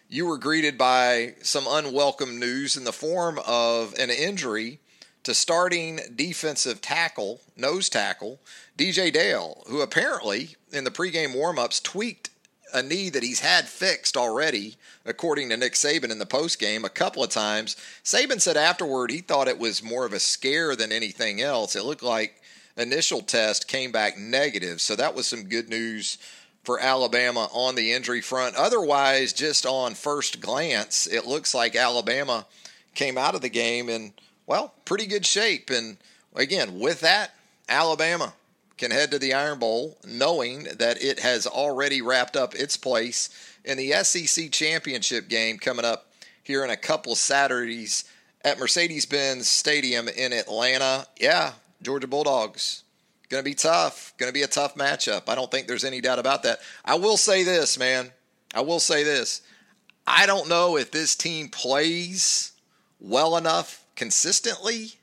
you 0.10 0.25
were 0.25 0.38
greeted 0.38 0.77
by 0.77 1.36
some 1.42 1.65
unwelcome 1.68 2.39
news 2.39 2.77
in 2.77 2.84
the 2.84 2.92
form 2.92 3.39
of 3.46 3.94
an 4.00 4.10
injury 4.10 4.80
to 5.24 5.34
starting 5.34 6.00
defensive 6.15 6.82
tackle, 6.82 7.42
nose 7.56 7.89
tackle, 7.89 8.39
DJ 8.77 9.12
Dale, 9.12 9.63
who 9.68 9.82
apparently 9.82 10.56
in 10.72 10.84
the 10.84 10.92
pregame 10.92 11.36
warmups 11.36 11.82
tweaked 11.82 12.30
a 12.74 12.82
knee 12.82 13.10
that 13.10 13.24
he's 13.24 13.39
had 13.39 13.68
fixed 13.68 14.18
already, 14.18 14.75
according 15.06 15.50
to 15.50 15.58
Nick 15.58 15.74
Saban 15.74 16.12
in 16.12 16.18
the 16.18 16.25
postgame 16.25 16.84
a 16.84 16.89
couple 16.89 17.24
of 17.24 17.30
times. 17.30 17.75
Saban 18.03 18.42
said 18.42 18.58
afterward 18.58 19.12
he 19.12 19.20
thought 19.20 19.48
it 19.48 19.60
was 19.60 19.84
more 19.84 20.06
of 20.06 20.13
a 20.13 20.20
scare 20.20 20.75
than 20.75 20.92
anything 20.92 21.39
else. 21.39 21.75
It 21.75 21.86
looked 21.86 22.03
like 22.03 22.42
initial 22.75 23.22
test 23.22 23.68
came 23.68 23.92
back 23.92 24.18
negative, 24.18 24.82
so 24.82 24.96
that 24.96 25.13
was 25.13 25.27
some 25.27 25.44
good 25.44 25.70
news 25.70 26.18
for 26.63 26.80
Alabama 26.80 27.50
on 27.53 27.75
the 27.75 27.92
injury 27.92 28.22
front. 28.22 28.56
Otherwise, 28.56 29.34
just 29.34 29.65
on 29.65 29.94
first 29.94 30.42
glance, 30.42 31.06
it 31.06 31.27
looks 31.27 31.53
like 31.53 31.75
Alabama 31.75 32.46
came 32.96 33.18
out 33.18 33.36
of 33.36 33.42
the 33.42 33.50
game 33.50 33.89
in 33.89 34.13
well, 34.46 34.74
pretty 34.86 35.06
good 35.06 35.26
shape. 35.26 35.70
And 35.70 35.98
again, 36.36 36.80
with 36.80 37.02
that, 37.02 37.32
Alabama 37.70 38.34
can 38.78 38.92
head 38.92 39.12
to 39.12 39.20
the 39.20 39.34
Iron 39.34 39.60
Bowl 39.60 39.98
knowing 40.06 40.64
that 40.78 41.02
it 41.02 41.20
has 41.20 41.48
already 41.48 42.02
wrapped 42.02 42.36
up 42.36 42.56
its 42.56 42.76
place 42.76 43.30
in 43.64 43.78
the 43.78 43.92
SEC 44.04 44.52
championship 44.52 45.30
game 45.30 45.58
coming 45.58 45.86
up 45.86 46.08
here 46.44 46.64
in 46.64 46.70
a 46.70 46.78
couple 46.78 47.16
Saturdays 47.16 48.04
at 48.44 48.60
Mercedes 48.60 49.06
Benz 49.06 49.48
Stadium 49.48 50.08
in 50.10 50.34
Atlanta. 50.34 51.08
Yeah, 51.20 51.54
Georgia 51.82 52.08
Bulldogs. 52.08 52.84
Going 53.30 53.44
to 53.44 53.50
be 53.50 53.56
tough. 53.56 54.14
Going 54.18 54.30
to 54.30 54.34
be 54.34 54.44
a 54.44 54.48
tough 54.48 54.76
matchup. 54.76 55.30
I 55.30 55.36
don't 55.36 55.50
think 55.50 55.68
there's 55.68 55.86
any 55.86 56.02
doubt 56.02 56.20
about 56.20 56.44
that. 56.44 56.60
I 56.84 56.96
will 56.96 57.18
say 57.18 57.44
this, 57.44 57.80
man. 57.80 58.12
I 58.54 58.62
will 58.62 58.80
say 58.80 59.04
this. 59.04 59.42
I 60.06 60.26
don't 60.26 60.50
know 60.50 60.78
if 60.78 60.92
this 60.92 61.16
team 61.16 61.48
plays 61.48 62.52
well 63.00 63.38
enough 63.38 63.83
consistently 63.96 64.94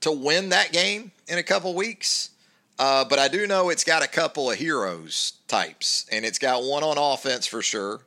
to 0.00 0.10
win 0.10 0.48
that 0.50 0.72
game 0.72 1.12
in 1.28 1.38
a 1.38 1.42
couple 1.42 1.74
weeks. 1.74 2.30
Uh, 2.78 3.04
but 3.04 3.18
I 3.18 3.28
do 3.28 3.46
know 3.46 3.68
it's 3.68 3.84
got 3.84 4.02
a 4.02 4.08
couple 4.08 4.50
of 4.50 4.56
heroes 4.56 5.34
types, 5.48 6.06
and 6.10 6.24
it's 6.24 6.38
got 6.38 6.62
one 6.62 6.82
on 6.82 6.96
offense 6.96 7.46
for 7.46 7.60
sure, 7.60 8.00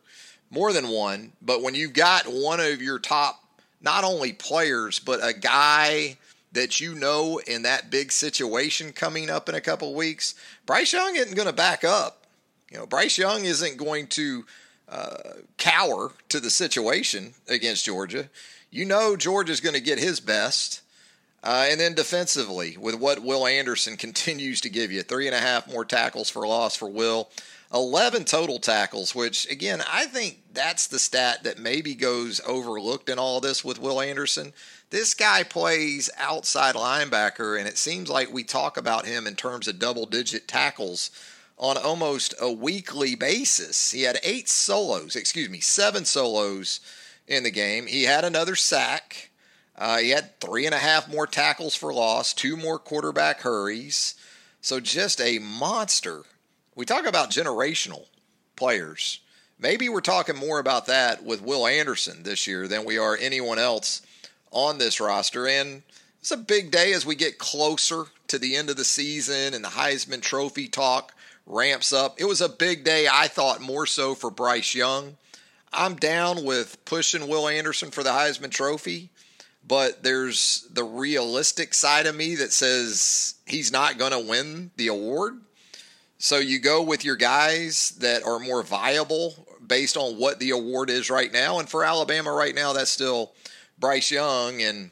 more 0.50 0.74
than 0.74 0.89
one. 0.89 1.33
But 1.41 1.62
when 1.62 1.75
you've 1.75 1.93
got 1.93 2.25
one 2.25 2.60
of 2.60 2.81
your 2.81 2.98
top, 2.98 3.43
not 3.81 4.03
only 4.03 4.33
players, 4.33 5.00
but 5.00 5.19
a 5.24 5.33
guy 5.33 6.17
that 6.53 6.79
you 6.79 6.95
know 6.95 7.39
in 7.45 7.63
that 7.63 7.91
big 7.91 8.12
situation 8.12 8.93
coming 8.93 9.29
up 9.29 9.50
in 9.50 9.55
a 9.55 9.62
couple 9.62 9.93
weeks, 9.93 10.36
Bryce 10.65 10.93
Young 10.93 11.15
isn't 11.15 11.36
going 11.36 11.48
to 11.48 11.53
back 11.53 11.83
up. 11.83 12.25
You 12.72 12.77
know, 12.77 12.88
Bryce 12.88 13.17
Young 13.17 13.45
isn't 13.45 13.77
going 13.77 14.07
to 14.07 14.45
uh, 14.89 15.17
cower 15.57 16.12
to 16.29 16.39
the 16.39 16.50
situation 16.50 17.33
against 17.48 17.86
Georgia. 17.86 18.29
You 18.73 18.85
know 18.85 19.15
Georgia's 19.15 19.61
going 19.61 19.75
to 19.75 19.81
get 19.81 19.99
his 19.99 20.19
best. 20.19 20.81
Uh, 21.43 21.67
and 21.69 21.79
then 21.79 21.93
defensively, 21.93 22.75
with 22.75 22.95
what 22.95 23.21
Will 23.21 23.45
Anderson 23.45 23.97
continues 23.97 24.61
to 24.61 24.69
give 24.69 24.91
you, 24.91 25.03
three 25.03 25.27
and 25.27 25.35
a 25.35 25.39
half 25.39 25.71
more 25.71 25.85
tackles 25.85 26.29
for 26.29 26.47
loss 26.47 26.75
for 26.75 26.89
Will, 26.89 27.29
11 27.71 28.25
total 28.25 28.57
tackles, 28.57 29.13
which, 29.13 29.47
again, 29.51 29.83
I 29.91 30.05
think 30.05 30.39
that's 30.53 30.87
the 30.87 30.97
stat 30.97 31.43
that 31.43 31.59
maybe 31.59 31.93
goes 31.93 32.41
overlooked 32.47 33.09
in 33.09 33.19
all 33.19 33.39
this 33.39 33.63
with 33.63 33.79
Will 33.79 34.01
Anderson. 34.01 34.53
This 34.89 35.13
guy 35.13 35.43
plays 35.43 36.09
outside 36.17 36.73
linebacker, 36.73 37.59
and 37.59 37.67
it 37.67 37.77
seems 37.77 38.09
like 38.09 38.33
we 38.33 38.43
talk 38.43 38.77
about 38.77 39.05
him 39.05 39.27
in 39.27 39.35
terms 39.35 39.67
of 39.67 39.77
double 39.77 40.07
digit 40.07 40.47
tackles 40.47 41.11
on 41.59 41.77
almost 41.77 42.33
a 42.41 42.51
weekly 42.51 43.13
basis. 43.13 43.91
He 43.91 44.01
had 44.01 44.19
eight 44.23 44.49
solos, 44.49 45.15
excuse 45.15 45.49
me, 45.49 45.59
seven 45.59 46.05
solos 46.05 46.79
in 47.27 47.43
the 47.43 47.51
game. 47.51 47.87
He 47.87 48.03
had 48.03 48.25
another 48.25 48.55
sack. 48.55 49.29
Uh, 49.77 49.97
he 49.97 50.09
had 50.09 50.39
three 50.39 50.65
and 50.65 50.75
a 50.75 50.79
half 50.79 51.09
more 51.09 51.27
tackles 51.27 51.75
for 51.75 51.93
loss, 51.93 52.33
two 52.33 52.55
more 52.55 52.77
quarterback 52.77 53.41
hurries. 53.41 54.15
So 54.61 54.79
just 54.79 55.19
a 55.19 55.39
monster. 55.39 56.23
We 56.75 56.85
talk 56.85 57.05
about 57.05 57.31
generational 57.31 58.05
players. 58.55 59.19
Maybe 59.59 59.89
we're 59.89 60.01
talking 60.01 60.35
more 60.35 60.59
about 60.59 60.87
that 60.87 61.23
with 61.23 61.41
Will 61.41 61.67
Anderson 61.67 62.23
this 62.23 62.47
year 62.47 62.67
than 62.67 62.85
we 62.85 62.97
are 62.97 63.17
anyone 63.19 63.59
else 63.59 64.01
on 64.51 64.77
this 64.77 64.99
roster. 64.99 65.47
And 65.47 65.83
it's 66.19 66.31
a 66.31 66.37
big 66.37 66.71
day 66.71 66.93
as 66.93 67.05
we 67.05 67.15
get 67.15 67.37
closer 67.37 68.05
to 68.27 68.39
the 68.39 68.55
end 68.55 68.69
of 68.69 68.77
the 68.77 68.85
season 68.85 69.53
and 69.53 69.63
the 69.63 69.69
Heisman 69.69 70.21
Trophy 70.21 70.67
talk 70.67 71.13
ramps 71.45 71.91
up. 71.91 72.15
It 72.19 72.25
was 72.25 72.41
a 72.41 72.49
big 72.49 72.83
day, 72.83 73.07
I 73.11 73.27
thought, 73.27 73.61
more 73.61 73.85
so 73.85 74.15
for 74.15 74.29
Bryce 74.29 74.73
Young. 74.73 75.17
I'm 75.73 75.95
down 75.95 76.43
with 76.43 76.83
pushing 76.85 77.27
Will 77.27 77.47
Anderson 77.47 77.91
for 77.91 78.03
the 78.03 78.11
Heisman 78.11 78.51
Trophy 78.51 79.09
but 79.65 80.03
there's 80.03 80.67
the 80.71 80.83
realistic 80.83 81.73
side 81.73 82.05
of 82.05 82.15
me 82.15 82.35
that 82.35 82.51
says 82.51 83.35
he's 83.45 83.71
not 83.71 83.97
going 83.97 84.11
to 84.11 84.19
win 84.19 84.71
the 84.75 84.87
award. 84.87 85.39
So 86.17 86.37
you 86.37 86.59
go 86.59 86.81
with 86.83 87.05
your 87.05 87.15
guys 87.15 87.91
that 87.99 88.23
are 88.23 88.39
more 88.39 88.63
viable 88.63 89.47
based 89.65 89.97
on 89.97 90.17
what 90.17 90.39
the 90.39 90.51
award 90.51 90.89
is 90.89 91.09
right 91.09 91.31
now. 91.31 91.59
And 91.59 91.69
for 91.69 91.83
Alabama 91.83 92.31
right 92.31 92.55
now, 92.55 92.73
that's 92.73 92.91
still 92.91 93.33
Bryce 93.79 94.11
Young. 94.11 94.61
And 94.61 94.91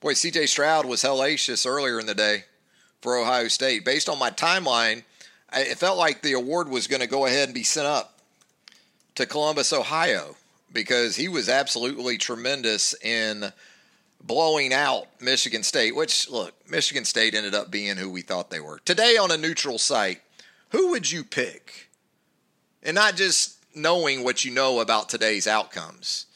boy, 0.00 0.14
CJ 0.14 0.48
Stroud 0.48 0.86
was 0.86 1.02
hellacious 1.02 1.66
earlier 1.66 2.00
in 2.00 2.06
the 2.06 2.14
day 2.14 2.44
for 3.02 3.16
Ohio 3.16 3.48
State. 3.48 3.84
Based 3.84 4.08
on 4.08 4.18
my 4.18 4.30
timeline, 4.30 5.02
it 5.52 5.78
felt 5.78 5.98
like 5.98 6.22
the 6.22 6.32
award 6.32 6.68
was 6.68 6.86
going 6.86 7.00
to 7.00 7.06
go 7.06 7.26
ahead 7.26 7.48
and 7.48 7.54
be 7.54 7.62
sent 7.62 7.86
up 7.86 8.15
to 9.16 9.26
Columbus, 9.26 9.72
Ohio, 9.72 10.36
because 10.72 11.16
he 11.16 11.28
was 11.28 11.48
absolutely 11.48 12.18
tremendous 12.18 12.94
in 13.02 13.52
blowing 14.22 14.72
out 14.72 15.06
Michigan 15.20 15.62
State, 15.62 15.94
which, 15.94 16.30
look, 16.30 16.54
Michigan 16.68 17.04
State 17.04 17.34
ended 17.34 17.54
up 17.54 17.70
being 17.70 17.96
who 17.96 18.10
we 18.10 18.22
thought 18.22 18.50
they 18.50 18.60
were. 18.60 18.78
Today 18.84 19.16
on 19.16 19.30
a 19.30 19.36
neutral 19.36 19.78
site, 19.78 20.20
who 20.70 20.90
would 20.90 21.10
you 21.10 21.24
pick? 21.24 21.88
And 22.82 22.94
not 22.94 23.16
just 23.16 23.56
knowing 23.74 24.22
what 24.22 24.44
you 24.44 24.50
know 24.50 24.80
about 24.80 25.08
today's 25.08 25.46
outcomes, 25.46 26.26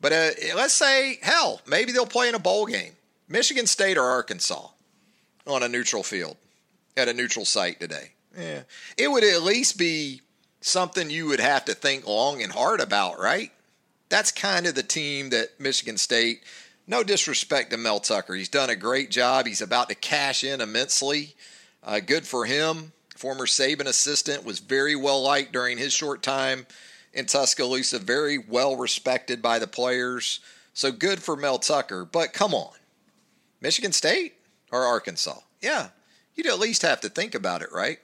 but 0.00 0.12
uh, 0.12 0.30
let's 0.56 0.74
say, 0.74 1.18
hell, 1.22 1.60
maybe 1.66 1.92
they'll 1.92 2.06
play 2.06 2.28
in 2.28 2.34
a 2.34 2.38
bowl 2.38 2.66
game. 2.66 2.92
Michigan 3.28 3.66
State 3.66 3.98
or 3.98 4.04
Arkansas 4.04 4.68
on 5.46 5.62
a 5.62 5.68
neutral 5.68 6.02
field 6.02 6.36
at 6.96 7.08
a 7.08 7.12
neutral 7.12 7.44
site 7.44 7.80
today. 7.80 8.12
Yeah. 8.36 8.62
It 8.96 9.08
would 9.08 9.24
at 9.24 9.42
least 9.42 9.78
be 9.78 10.22
something 10.60 11.10
you 11.10 11.26
would 11.26 11.40
have 11.40 11.64
to 11.66 11.74
think 11.74 12.06
long 12.06 12.42
and 12.42 12.52
hard 12.52 12.80
about, 12.80 13.18
right? 13.18 13.52
That's 14.08 14.32
kind 14.32 14.66
of 14.66 14.74
the 14.74 14.82
team 14.82 15.30
that 15.30 15.60
Michigan 15.60 15.96
State 15.96 16.42
no 16.90 17.04
disrespect 17.04 17.70
to 17.70 17.76
Mel 17.76 18.00
Tucker. 18.00 18.34
He's 18.34 18.48
done 18.48 18.68
a 18.68 18.74
great 18.74 19.12
job. 19.12 19.46
He's 19.46 19.60
about 19.60 19.88
to 19.90 19.94
cash 19.94 20.42
in 20.42 20.60
immensely. 20.60 21.36
Uh, 21.84 22.00
good 22.00 22.26
for 22.26 22.46
him. 22.46 22.90
Former 23.16 23.46
Saban 23.46 23.86
assistant 23.86 24.44
was 24.44 24.58
very 24.58 24.96
well 24.96 25.22
liked 25.22 25.52
during 25.52 25.78
his 25.78 25.92
short 25.92 26.20
time 26.20 26.66
in 27.12 27.26
Tuscaloosa, 27.26 28.00
very 28.00 28.38
well 28.38 28.74
respected 28.74 29.40
by 29.40 29.60
the 29.60 29.68
players. 29.68 30.40
So 30.74 30.90
good 30.90 31.22
for 31.22 31.36
Mel 31.36 31.58
Tucker. 31.58 32.04
But 32.04 32.32
come 32.32 32.54
on, 32.54 32.72
Michigan 33.60 33.92
State 33.92 34.34
or 34.72 34.82
Arkansas? 34.82 35.38
Yeah, 35.60 35.90
you'd 36.34 36.48
at 36.48 36.58
least 36.58 36.82
have 36.82 37.00
to 37.02 37.08
think 37.08 37.36
about 37.36 37.62
it, 37.62 37.70
right? 37.72 38.00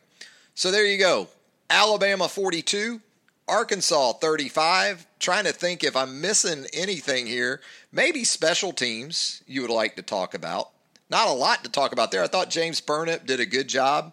So 0.55 0.71
there 0.71 0.87
you 0.87 0.99
go. 0.99 1.27
Alabama 1.69 2.29
42, 2.29 3.01
Arkansas 3.49 4.13
35. 4.15 5.07
Trying 5.19 5.45
to 5.45 5.53
think 5.53 5.83
if 5.83 5.97
I'm 5.97 6.21
missing 6.21 6.67
anything 6.73 7.27
here. 7.27 7.61
Maybe 7.91 8.25
special 8.25 8.73
teams 8.73 9.43
you 9.47 9.63
would 9.63 9.71
like 9.71 9.97
to 9.97 10.03
talk 10.03 10.35
about. 10.35 10.71
Not 11.09 11.29
a 11.29 11.33
lot 11.33 11.65
to 11.65 11.71
talk 11.71 11.93
about 11.93 12.11
there. 12.11 12.23
I 12.23 12.27
thought 12.27 12.51
James 12.51 12.81
Burnip 12.81 13.27
did 13.27 13.41
a 13.41 13.47
good 13.47 13.69
job. 13.69 14.13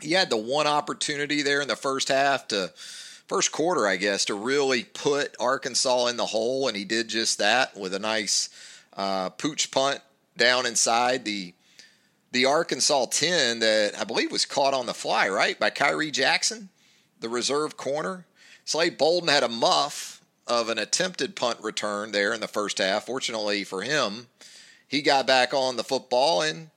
He 0.00 0.12
had 0.12 0.30
the 0.30 0.36
one 0.36 0.66
opportunity 0.66 1.42
there 1.42 1.60
in 1.60 1.68
the 1.68 1.76
first 1.76 2.08
half 2.08 2.48
to 2.48 2.72
first 3.28 3.50
quarter, 3.50 3.86
I 3.86 3.96
guess, 3.96 4.24
to 4.26 4.34
really 4.34 4.84
put 4.84 5.34
Arkansas 5.40 6.06
in 6.06 6.16
the 6.16 6.26
hole, 6.26 6.68
and 6.68 6.76
he 6.76 6.84
did 6.84 7.08
just 7.08 7.38
that 7.38 7.76
with 7.76 7.94
a 7.94 7.98
nice 7.98 8.48
uh, 8.96 9.30
pooch 9.30 9.70
punt 9.70 10.00
down 10.36 10.66
inside 10.66 11.24
the 11.24 11.54
the 12.36 12.44
Arkansas 12.44 13.06
10 13.06 13.60
that 13.60 13.98
I 13.98 14.04
believe 14.04 14.30
was 14.30 14.44
caught 14.44 14.74
on 14.74 14.84
the 14.84 14.92
fly, 14.92 15.26
right, 15.26 15.58
by 15.58 15.70
Khyree 15.70 16.12
Jackson, 16.12 16.68
the 17.18 17.30
reserve 17.30 17.78
corner. 17.78 18.26
Slade 18.66 18.98
Bolden 18.98 19.30
had 19.30 19.42
a 19.42 19.48
muff 19.48 20.22
of 20.46 20.68
an 20.68 20.76
attempted 20.76 21.34
punt 21.34 21.58
return 21.62 22.12
there 22.12 22.34
in 22.34 22.40
the 22.40 22.46
first 22.46 22.76
half. 22.76 23.06
Fortunately 23.06 23.64
for 23.64 23.80
him, 23.80 24.26
he 24.86 25.00
got 25.00 25.26
back 25.26 25.54
on 25.54 25.78
the 25.78 25.82
football 25.82 26.42
and 26.42 26.68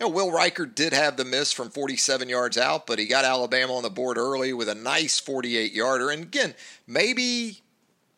you 0.00 0.06
know, 0.06 0.08
Will 0.08 0.30
Reichard 0.30 0.74
did 0.74 0.94
have 0.94 1.18
the 1.18 1.24
miss 1.26 1.52
from 1.52 1.68
47 1.68 2.30
yards 2.30 2.56
out, 2.56 2.86
but 2.86 2.98
he 2.98 3.04
got 3.04 3.26
Alabama 3.26 3.74
on 3.74 3.82
the 3.82 3.90
board 3.90 4.16
early 4.16 4.54
with 4.54 4.70
a 4.70 4.74
nice 4.74 5.20
48 5.20 5.74
yarder. 5.74 6.08
And 6.08 6.22
again, 6.22 6.54
maybe 6.86 7.60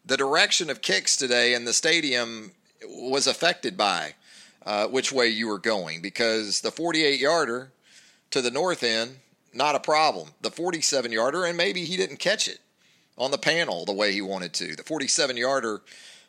the 0.05 0.17
direction 0.17 0.71
of 0.71 0.83
kicks 0.83 1.17
today 1.17 1.53
in 1.53 1.65
the 1.65 1.73
stadium 1.73 2.53
was 2.87 3.27
affected 3.27 3.77
by 3.77 4.15
uh, 4.67 4.89
which 4.89 5.13
way 5.13 5.29
you 5.29 5.47
were 5.47 5.59
going 5.59 6.03
because 6.03 6.61
the 6.61 6.73
48 6.73 7.19
yarder 7.19 7.71
to 8.31 8.43
the 8.43 8.51
north 8.51 8.83
end, 8.83 9.17
not 9.55 9.77
a 9.77 9.81
problem. 9.81 10.31
The 10.43 10.51
47 10.51 11.13
yarder, 11.13 11.45
and 11.45 11.57
maybe 11.57 11.85
he 11.85 11.97
didn't 11.97 12.19
catch 12.19 12.49
it 12.49 12.59
on 13.17 13.31
the 13.31 13.39
panel 13.39 13.85
the 13.85 13.93
way 13.93 14.13
he 14.13 14.21
wanted 14.21 14.53
to. 14.55 14.77
The 14.77 14.83
47 14.83 15.37
yarder 15.37 15.81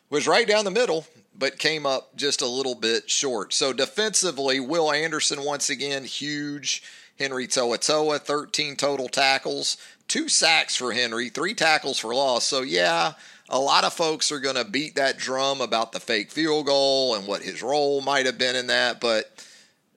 was 0.08 0.26
right 0.26 0.46
down 0.46 0.64
the 0.64 0.70
middle, 0.70 1.06
but 1.36 1.58
came 1.58 1.84
up 1.84 2.16
just 2.16 2.40
a 2.40 2.46
little 2.46 2.74
bit 2.74 3.10
short. 3.10 3.52
So 3.52 3.72
defensively, 3.72 4.60
Will 4.60 4.90
Anderson 4.90 5.44
once 5.44 5.68
again 5.68 6.04
huge. 6.04 6.82
Henry 7.18 7.48
To'oTo'o, 7.48 8.16
13 8.20 8.76
total 8.76 9.08
tackles, 9.08 9.76
two 10.06 10.28
sacks 10.28 10.76
for 10.76 10.92
Henry, 10.92 11.28
three 11.28 11.52
tackles 11.52 11.98
for 11.98 12.14
loss. 12.14 12.46
So 12.46 12.62
yeah, 12.62 13.14
a 13.48 13.58
lot 13.58 13.84
of 13.84 13.92
folks 13.92 14.30
are 14.30 14.40
going 14.40 14.56
to 14.56 14.64
beat 14.64 14.94
that 14.96 15.18
drum 15.18 15.60
about 15.60 15.92
the 15.92 16.00
fake 16.00 16.30
field 16.30 16.66
goal 16.66 17.14
and 17.14 17.26
what 17.26 17.42
his 17.42 17.62
role 17.62 18.00
might 18.00 18.26
have 18.26 18.38
been 18.38 18.56
in 18.56 18.66
that, 18.68 19.00
but 19.00 19.30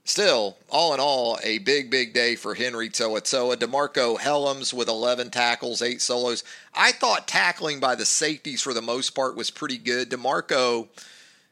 Still, 0.03 0.57
all 0.69 0.93
in 0.95 0.99
all, 0.99 1.37
a 1.43 1.59
big, 1.59 1.91
big 1.91 2.13
day 2.13 2.35
for 2.35 2.55
Henry 2.55 2.89
To'oTo'o. 2.89 3.55
DeMarco 3.55 4.17
Hellams 4.17 4.73
with 4.73 4.87
11 4.87 5.29
tackles, 5.29 5.81
8 5.81 6.01
solos. 6.01 6.43
I 6.73 6.91
thought 6.91 7.27
tackling 7.27 7.79
by 7.79 7.93
the 7.95 8.05
safeties 8.05 8.61
for 8.61 8.73
the 8.73 8.81
most 8.81 9.11
part 9.11 9.35
was 9.35 9.51
pretty 9.51 9.77
good. 9.77 10.09
DeMarco 10.09 10.87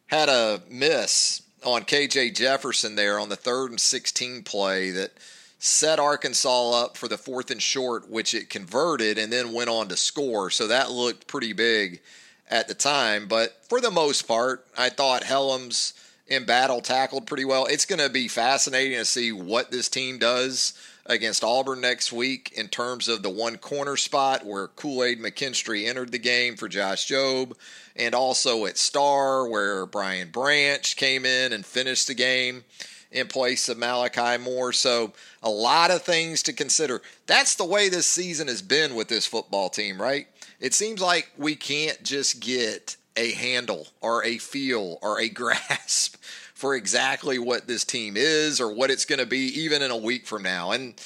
had 0.08 0.30
a 0.30 0.62
miss 0.70 1.44
on 1.64 1.84
KJ 1.84 2.36
Jefferson 2.36 2.96
there 2.96 3.20
on 3.20 3.30
the 3.30 3.36
third 3.36 3.70
and 3.70 3.80
16 3.80 4.44
play 4.44 4.90
that 4.92 5.12
set 5.60 6.00
Arkansas 6.00 6.72
up 6.72 6.98
for 6.98 7.08
the 7.08 7.18
fourth 7.18 7.52
and 7.52 7.62
short, 7.62 8.10
which 8.10 8.34
it 8.34 8.50
converted 8.50 9.18
and 9.18 9.32
then 9.32 9.54
went 9.54 9.70
on 9.70 9.88
to 9.90 9.98
score. 9.98 10.50
So 10.50 10.68
that 10.68 10.92
looked 10.92 11.28
pretty 11.28 11.54
big 11.54 12.02
at 12.50 12.68
the 12.68 12.74
time. 12.74 13.28
But 13.28 13.64
for 13.70 13.80
the 13.80 13.92
most 13.92 14.28
part, 14.28 14.66
I 14.78 14.90
thought 14.90 15.24
Hellams– 15.24 15.94
in 16.30 16.46
battle 16.46 16.80
tackled 16.80 17.26
pretty 17.26 17.46
well. 17.46 17.66
It's 17.66 17.86
going 17.86 18.00
to 18.00 18.10
be 18.10 18.28
fascinating 18.28 18.98
to 18.98 19.06
see 19.06 19.32
what 19.32 19.72
this 19.72 19.90
team 19.90 20.20
does 20.20 20.74
against 21.06 21.44
Auburn 21.44 21.82
next 21.82 22.14
week 22.14 22.52
in 22.56 22.68
terms 22.68 23.08
of 23.08 23.24
the 23.24 23.32
one 23.32 23.58
corner 23.58 23.98
spot 23.98 24.46
where 24.46 24.68
Kool 24.68 25.04
Aid 25.04 25.20
McKinstry 25.20 25.88
entered 25.88 26.12
the 26.12 26.20
game 26.20 26.56
for 26.56 26.70
Josh 26.70 27.08
Jobe, 27.08 27.54
and 27.96 28.14
also 28.14 28.66
at 28.66 28.78
Star 28.78 29.48
where 29.48 29.88
Brian 29.88 30.30
Branch 30.30 30.96
came 30.96 31.26
in 31.26 31.52
and 31.52 31.66
finished 31.66 32.08
the 32.08 32.14
game 32.14 32.64
in 33.12 33.28
place 33.28 33.70
of 33.70 33.78
Malachi 33.78 34.42
Moore. 34.42 34.72
So, 34.74 35.14
a 35.42 35.50
lot 35.50 35.92
of 35.92 36.04
things 36.04 36.44
to 36.44 36.54
consider. 36.54 37.02
That's 37.26 37.56
the 37.56 37.66
way 37.66 37.90
this 37.90 38.06
season 38.06 38.48
has 38.48 38.62
been 38.62 38.96
with 38.96 39.08
this 39.08 39.26
football 39.26 39.70
team, 39.70 40.02
right? 40.02 40.28
It 40.60 40.74
seems 40.74 41.02
like 41.02 41.32
we 41.38 41.56
can't 41.56 42.02
just 42.04 42.40
get 42.40 42.98
a 43.16 43.32
handle 43.32 43.88
or 44.02 44.24
a 44.24 44.38
feel 44.38 45.00
or 45.02 45.20
a 45.20 45.30
grasp 45.30 46.18
for 46.54 46.76
exactly 46.76 47.40
what 47.40 47.68
this 47.68 47.86
team 47.86 48.16
is 48.18 48.60
or 48.60 48.74
what 48.74 48.92
it's 48.92 49.06
going 49.06 49.20
to 49.20 49.26
be 49.26 49.62
even 49.62 49.82
in 49.82 49.92
a 49.92 49.98
week 49.98 50.28
from 50.28 50.44
now. 50.44 50.72
And 50.72 51.00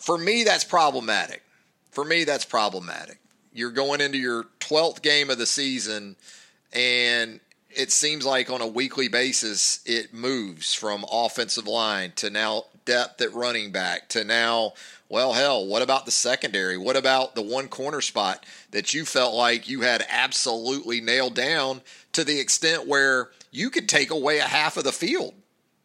for 0.00 0.18
me, 0.18 0.42
that's 0.42 0.64
problematic. 0.64 1.42
For 1.92 2.04
me, 2.04 2.24
that's 2.24 2.44
problematic. 2.44 3.18
You're 3.52 3.70
going 3.70 4.00
into 4.00 4.18
your 4.18 4.44
12th 4.60 5.02
game 5.02 5.30
of 5.30 5.38
the 5.38 5.46
season, 5.46 6.16
and 6.72 7.40
it 7.70 7.92
seems 7.92 8.24
like 8.24 8.50
on 8.50 8.60
a 8.60 8.66
weekly 8.66 9.08
basis, 9.08 9.80
it 9.84 10.14
moves 10.14 10.74
from 10.74 11.04
offensive 11.10 11.66
line 11.66 12.12
to 12.16 12.30
now 12.30 12.64
depth 12.84 13.20
at 13.20 13.34
running 13.34 13.70
back 13.70 14.08
to 14.08 14.24
now, 14.24 14.72
well, 15.08 15.34
hell, 15.34 15.66
what 15.66 15.82
about 15.82 16.06
the 16.06 16.10
secondary? 16.10 16.78
What 16.78 16.96
about 16.96 17.34
the 17.34 17.42
one 17.42 17.68
corner 17.68 18.00
spot 18.00 18.44
that 18.70 18.94
you 18.94 19.04
felt 19.04 19.34
like 19.34 19.68
you 19.68 19.82
had 19.82 20.06
absolutely 20.08 21.00
nailed 21.00 21.34
down 21.34 21.82
to 22.12 22.24
the 22.24 22.40
extent 22.40 22.86
where 22.86 23.30
you 23.50 23.70
could 23.70 23.88
take 23.88 24.10
away 24.10 24.38
a 24.38 24.44
half 24.44 24.76
of 24.76 24.84
the 24.84 24.92
field. 24.92 25.34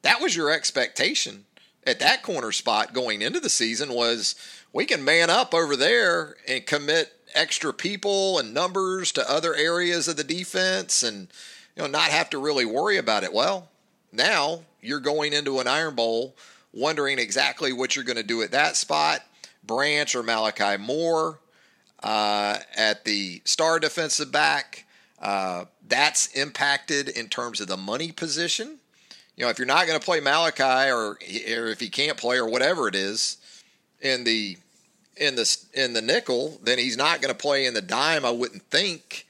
That 0.02 0.22
was 0.22 0.36
your 0.36 0.52
expectation 0.52 1.46
at 1.86 2.00
that 2.00 2.24
corner 2.24 2.52
spot 2.52 2.94
going 2.94 3.22
into 3.22 3.40
the 3.40 3.50
season 3.50 3.94
was 3.94 4.36
we 4.72 4.86
can 4.86 5.04
man 5.04 5.30
up 5.30 5.54
over 5.54 5.76
there 5.76 6.36
and 6.48 6.66
commit 6.66 7.14
extra 7.36 7.74
people 7.74 8.38
and 8.40 8.54
numbers 8.54 9.12
to 9.12 9.30
other 9.30 9.56
areas 9.56 10.08
of 10.08 10.18
the 10.18 10.24
defense 10.24 11.04
and 11.04 11.28
you 11.76 11.84
know 11.84 11.88
not 11.88 12.10
have 12.10 12.30
to 12.32 12.38
really 12.38 12.66
worry 12.66 12.98
about 12.98 13.24
it. 13.24 13.34
Well, 13.34 13.70
now 14.12 14.64
you're 14.82 15.00
going 15.00 15.34
into 15.34 15.60
an 15.60 15.68
Iron 15.68 15.96
Bowl 15.96 16.36
wondering 16.74 17.20
exactly 17.20 17.72
what 17.72 17.96
you're 17.96 18.06
going 18.06 18.18
to 18.18 18.24
do 18.24 18.42
at 18.42 18.52
that 18.52 18.76
spot. 18.76 19.22
Branch 19.66 20.14
or 20.16 20.24
Malachi 20.24 20.78
Moore 20.78 21.40
uh, 22.02 22.58
at 22.76 23.06
the 23.06 23.42
star 23.46 23.80
defensive 23.80 24.32
back. 24.32 24.86
Uh, 25.22 25.66
that's 25.88 26.28
impacted 26.36 27.08
in 27.08 27.30
terms 27.30 27.62
of 27.62 27.68
the 27.68 27.78
money 27.78 28.12
position. 28.12 28.80
You 29.38 29.46
know, 29.46 29.50
if 29.50 29.58
you're 29.58 29.66
not 29.66 29.88
going 29.88 29.98
to 29.98 30.04
play 30.04 30.20
Malachi, 30.20 30.92
or, 30.92 31.12
or 31.12 31.68
if 31.68 31.80
he 31.80 31.90
can't 31.90 32.18
play, 32.18 32.38
or 32.38 32.48
whatever 32.48 32.88
it 32.88 32.96
is, 32.96 33.38
in 34.02 34.26
the 34.26 34.58
in 35.16 35.36
the 35.36 35.58
in 35.74 35.94
the 35.94 36.02
nickel, 36.02 36.60
then 36.62 36.78
he's 36.78 36.98
not 36.98 37.22
going 37.22 37.34
to 37.34 37.38
play 37.38 37.66
in 37.66 37.74
the 37.74 37.82
dime. 37.82 38.26
I 38.26 38.32
wouldn't 38.32 38.64
think. 38.64 39.26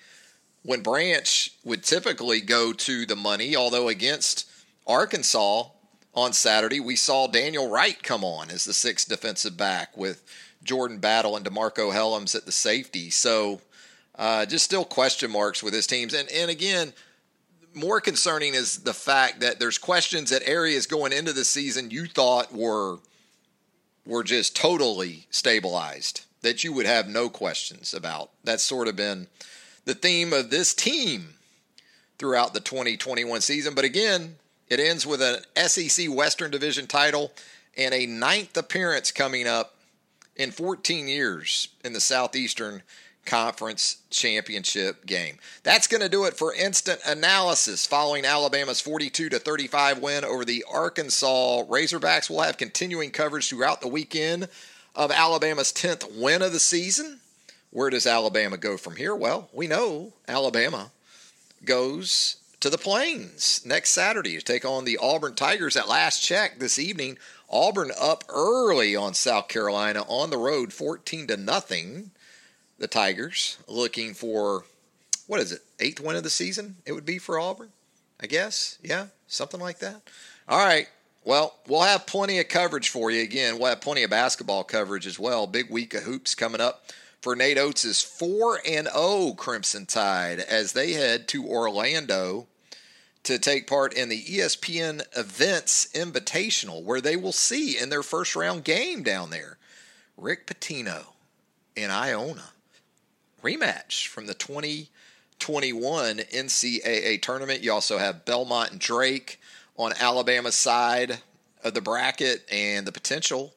When 0.63 0.82
Branch 0.82 1.52
would 1.63 1.84
typically 1.84 2.41
go 2.41 2.73
to 2.73 3.06
the 3.06 3.15
money, 3.15 3.56
although 3.56 3.89
against 3.89 4.49
Arkansas 4.88 5.65
on 6.13 6.34
Saturday, 6.34 6.80
we 6.80 6.95
saw 6.95 7.28
Daniel 7.28 7.69
Wright 7.69 8.02
come 8.02 8.23
on 8.23 8.49
as 8.49 8.63
the 8.63 8.73
sixth 8.73 9.10
defensive 9.10 9.58
back 9.58 9.95
with 9.97 10.23
Jordan 10.63 10.99
Battle 10.99 11.36
and 11.36 11.45
DeMarco 11.45 11.91
Hellams 11.91 12.36
at 12.36 12.45
the 12.45 12.52
safety. 12.52 13.10
So 13.10 13.62
uh, 14.15 14.45
just 14.45 14.65
still 14.65 14.86
question 14.86 15.32
marks 15.32 15.62
with 15.62 15.73
his 15.73 15.88
teams. 15.88 16.13
And, 16.13 16.30
and 16.32 16.49
again, 16.49 16.93
more 17.73 17.99
concerning 17.99 18.54
is 18.54 18.80
the 18.80 18.93
fact 18.93 19.41
that 19.41 19.60
there's 19.60 19.78
questions 19.78 20.32
at 20.32 20.47
areas 20.47 20.86
going 20.86 21.12
into 21.12 21.34
the 21.34 21.45
season 21.45 21.91
you 21.91 22.06
thought 22.06 22.54
were 22.54 22.99
were 24.06 24.23
just 24.23 24.56
totally 24.56 25.26
stabilized 25.30 26.26
that 26.41 26.63
you 26.63 26.73
would 26.73 26.86
have 26.86 27.08
no 27.08 27.30
questions 27.30 27.93
about. 27.93 28.30
That's 28.43 28.63
sort 28.63 28.89
of 28.89 28.97
been 28.97 29.28
the 29.85 29.95
theme 29.95 30.33
of 30.33 30.49
this 30.49 30.73
team 30.73 31.35
throughout 32.17 32.53
the 32.53 32.59
2021 32.59 33.41
season. 33.41 33.73
But 33.73 33.85
again, 33.85 34.35
it 34.69 34.79
ends 34.79 35.05
with 35.05 35.21
an 35.21 35.43
SEC 35.67 36.07
Western 36.09 36.51
Division 36.51 36.87
title 36.87 37.31
and 37.77 37.93
a 37.93 38.05
ninth 38.05 38.55
appearance 38.55 39.11
coming 39.11 39.47
up 39.47 39.75
in 40.35 40.51
14 40.51 41.07
years 41.07 41.67
in 41.83 41.93
the 41.93 41.99
Southeastern 41.99 42.83
Conference 43.25 43.97
Championship 44.09 45.05
game. 45.05 45.37
That's 45.63 45.87
going 45.87 46.01
to 46.01 46.09
do 46.09 46.25
it 46.25 46.35
for 46.35 46.53
instant 46.53 46.99
analysis 47.05 47.85
following 47.85 48.25
Alabama's 48.25 48.81
42 48.81 49.29
to 49.29 49.39
35 49.39 49.99
win 49.99 50.25
over 50.25 50.43
the 50.43 50.65
Arkansas 50.71 51.63
Razorbacks. 51.63 52.29
We'll 52.29 52.41
have 52.41 52.57
continuing 52.57 53.11
coverage 53.11 53.49
throughout 53.49 53.81
the 53.81 53.87
weekend 53.87 54.49
of 54.95 55.11
Alabama's 55.11 55.71
10th 55.71 56.19
win 56.19 56.41
of 56.41 56.51
the 56.51 56.59
season. 56.59 57.21
Where 57.73 57.89
does 57.89 58.05
Alabama 58.05 58.55
go 58.55 58.77
from 58.77 58.97
here? 58.97 59.15
Well, 59.15 59.49
we 59.51 59.65
know 59.65 60.13
Alabama 60.27 60.91
goes 61.65 62.36
to 62.59 62.69
the 62.69 62.77
Plains 62.77 63.63
next 63.65 63.89
Saturday 63.89 64.38
to 64.38 64.43
take 64.43 64.63
on 64.63 64.86
the 64.86 64.99
Auburn 65.01 65.33
Tigers 65.33 65.75
at 65.75 65.89
last 65.89 66.21
check 66.21 66.59
this 66.59 66.77
evening. 66.77 67.17
Auburn 67.49 67.89
up 67.99 68.25
early 68.29 68.95
on 68.95 69.15
South 69.15 69.47
Carolina 69.47 70.03
on 70.07 70.29
the 70.29 70.38
road 70.38 70.71
14 70.71 71.25
to 71.25 71.36
nothing 71.36 72.12
the 72.77 72.88
Tigers, 72.88 73.57
looking 73.67 74.13
for 74.13 74.65
what 75.25 75.39
is 75.39 75.51
it, 75.51 75.63
eighth 75.79 75.99
win 75.99 76.15
of 76.15 76.21
the 76.21 76.29
season? 76.29 76.75
It 76.86 76.91
would 76.91 77.07
be 77.07 77.17
for 77.17 77.39
Auburn, 77.39 77.69
I 78.21 78.27
guess. 78.27 78.77
Yeah, 78.83 79.07
something 79.25 79.59
like 79.59 79.79
that. 79.79 79.99
All 80.47 80.63
right. 80.63 80.88
Well, 81.25 81.55
we'll 81.67 81.81
have 81.81 82.05
plenty 82.05 82.38
of 82.38 82.49
coverage 82.49 82.89
for 82.89 83.09
you. 83.09 83.23
Again, 83.23 83.57
we'll 83.57 83.69
have 83.69 83.81
plenty 83.81 84.03
of 84.03 84.12
basketball 84.12 84.63
coverage 84.63 85.07
as 85.07 85.17
well. 85.17 85.47
Big 85.47 85.71
week 85.71 85.95
of 85.95 86.03
hoops 86.03 86.36
coming 86.36 86.62
up 86.62 86.86
for 87.23 87.38
Nate 87.38 87.57
Oats' 87.57 87.86
is 87.86 88.01
4 88.01 88.59
and 88.67 88.86
0 88.86 89.36
Crimson 89.38 89.86
Tide 89.86 90.39
as 90.41 90.73
they 90.73 90.91
head 90.91 91.29
to 91.29 91.47
Orlando 91.47 92.47
to 93.23 93.39
take 93.39 93.65
part 93.65 93.93
in 93.93 94.09
the 94.09 94.21
ESPN 94.21 95.01
Events 95.17 95.88
Invitational, 95.93 96.83
where 96.83 96.99
they 96.99 97.15
will 97.15 97.31
see 97.31 97.77
in 97.77 97.88
their 97.88 98.03
first 98.03 98.36
round 98.36 98.65
game 98.65 99.03
down 99.03 99.29
there 99.29 99.57
Rick 100.17 100.47
Pitino 100.47 101.13
and 101.77 101.93
Iona 101.93 102.49
rematch 103.41 104.05
from 104.07 104.27
the 104.27 104.33
2021 104.33 106.17
NCAA 106.17 107.21
tournament. 107.21 107.63
You 107.63 107.71
also 107.71 107.99
have 107.99 108.25
Belmont 108.25 108.71
and 108.71 108.81
Drake 108.81 109.39
on 109.77 109.93
Alabama's 109.97 110.55
side 110.55 111.19
of 111.63 111.73
the 111.73 111.79
bracket, 111.79 112.45
and 112.51 112.86
the 112.86 112.91
potential 112.91 113.53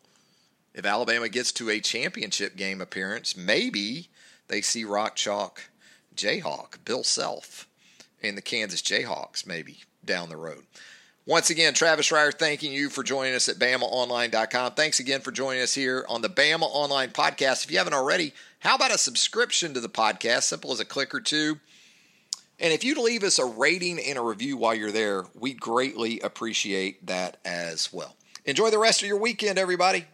if 0.76 0.84
Alabama 0.84 1.28
gets 1.28 1.50
to 1.52 1.70
a 1.70 1.80
championship 1.80 2.54
game 2.54 2.80
appearance, 2.80 3.36
maybe 3.36 4.08
they 4.46 4.60
see 4.60 4.84
Rock 4.84 5.16
Chalk 5.16 5.70
Jayhawk, 6.14 6.84
Bill 6.84 7.02
Self, 7.02 7.66
and 8.22 8.36
the 8.36 8.42
Kansas 8.42 8.82
Jayhawks 8.82 9.46
maybe 9.46 9.80
down 10.04 10.28
the 10.28 10.36
road. 10.36 10.64
Once 11.26 11.50
again, 11.50 11.74
Travis 11.74 12.10
Reier 12.10 12.32
thanking 12.32 12.72
you 12.72 12.88
for 12.88 13.02
joining 13.02 13.34
us 13.34 13.48
at 13.48 13.58
BamaOnline.com. 13.58 14.74
Thanks 14.74 15.00
again 15.00 15.20
for 15.20 15.32
joining 15.32 15.62
us 15.62 15.74
here 15.74 16.06
on 16.08 16.22
the 16.22 16.28
Bama 16.28 16.62
Online 16.62 17.10
Podcast. 17.10 17.64
If 17.64 17.72
you 17.72 17.78
haven't 17.78 17.94
already, 17.94 18.32
how 18.60 18.76
about 18.76 18.94
a 18.94 18.98
subscription 18.98 19.74
to 19.74 19.80
the 19.80 19.88
podcast? 19.88 20.44
Simple 20.44 20.72
as 20.72 20.78
a 20.78 20.84
click 20.84 21.12
or 21.14 21.20
two. 21.20 21.58
And 22.60 22.72
if 22.72 22.84
you'd 22.84 22.98
leave 22.98 23.24
us 23.24 23.38
a 23.38 23.44
rating 23.44 23.98
and 23.98 24.16
a 24.16 24.22
review 24.22 24.56
while 24.56 24.74
you're 24.74 24.92
there, 24.92 25.24
we'd 25.34 25.60
greatly 25.60 26.20
appreciate 26.20 27.04
that 27.06 27.38
as 27.44 27.92
well. 27.92 28.14
Enjoy 28.44 28.70
the 28.70 28.78
rest 28.78 29.02
of 29.02 29.08
your 29.08 29.18
weekend, 29.18 29.58
everybody. 29.58 30.06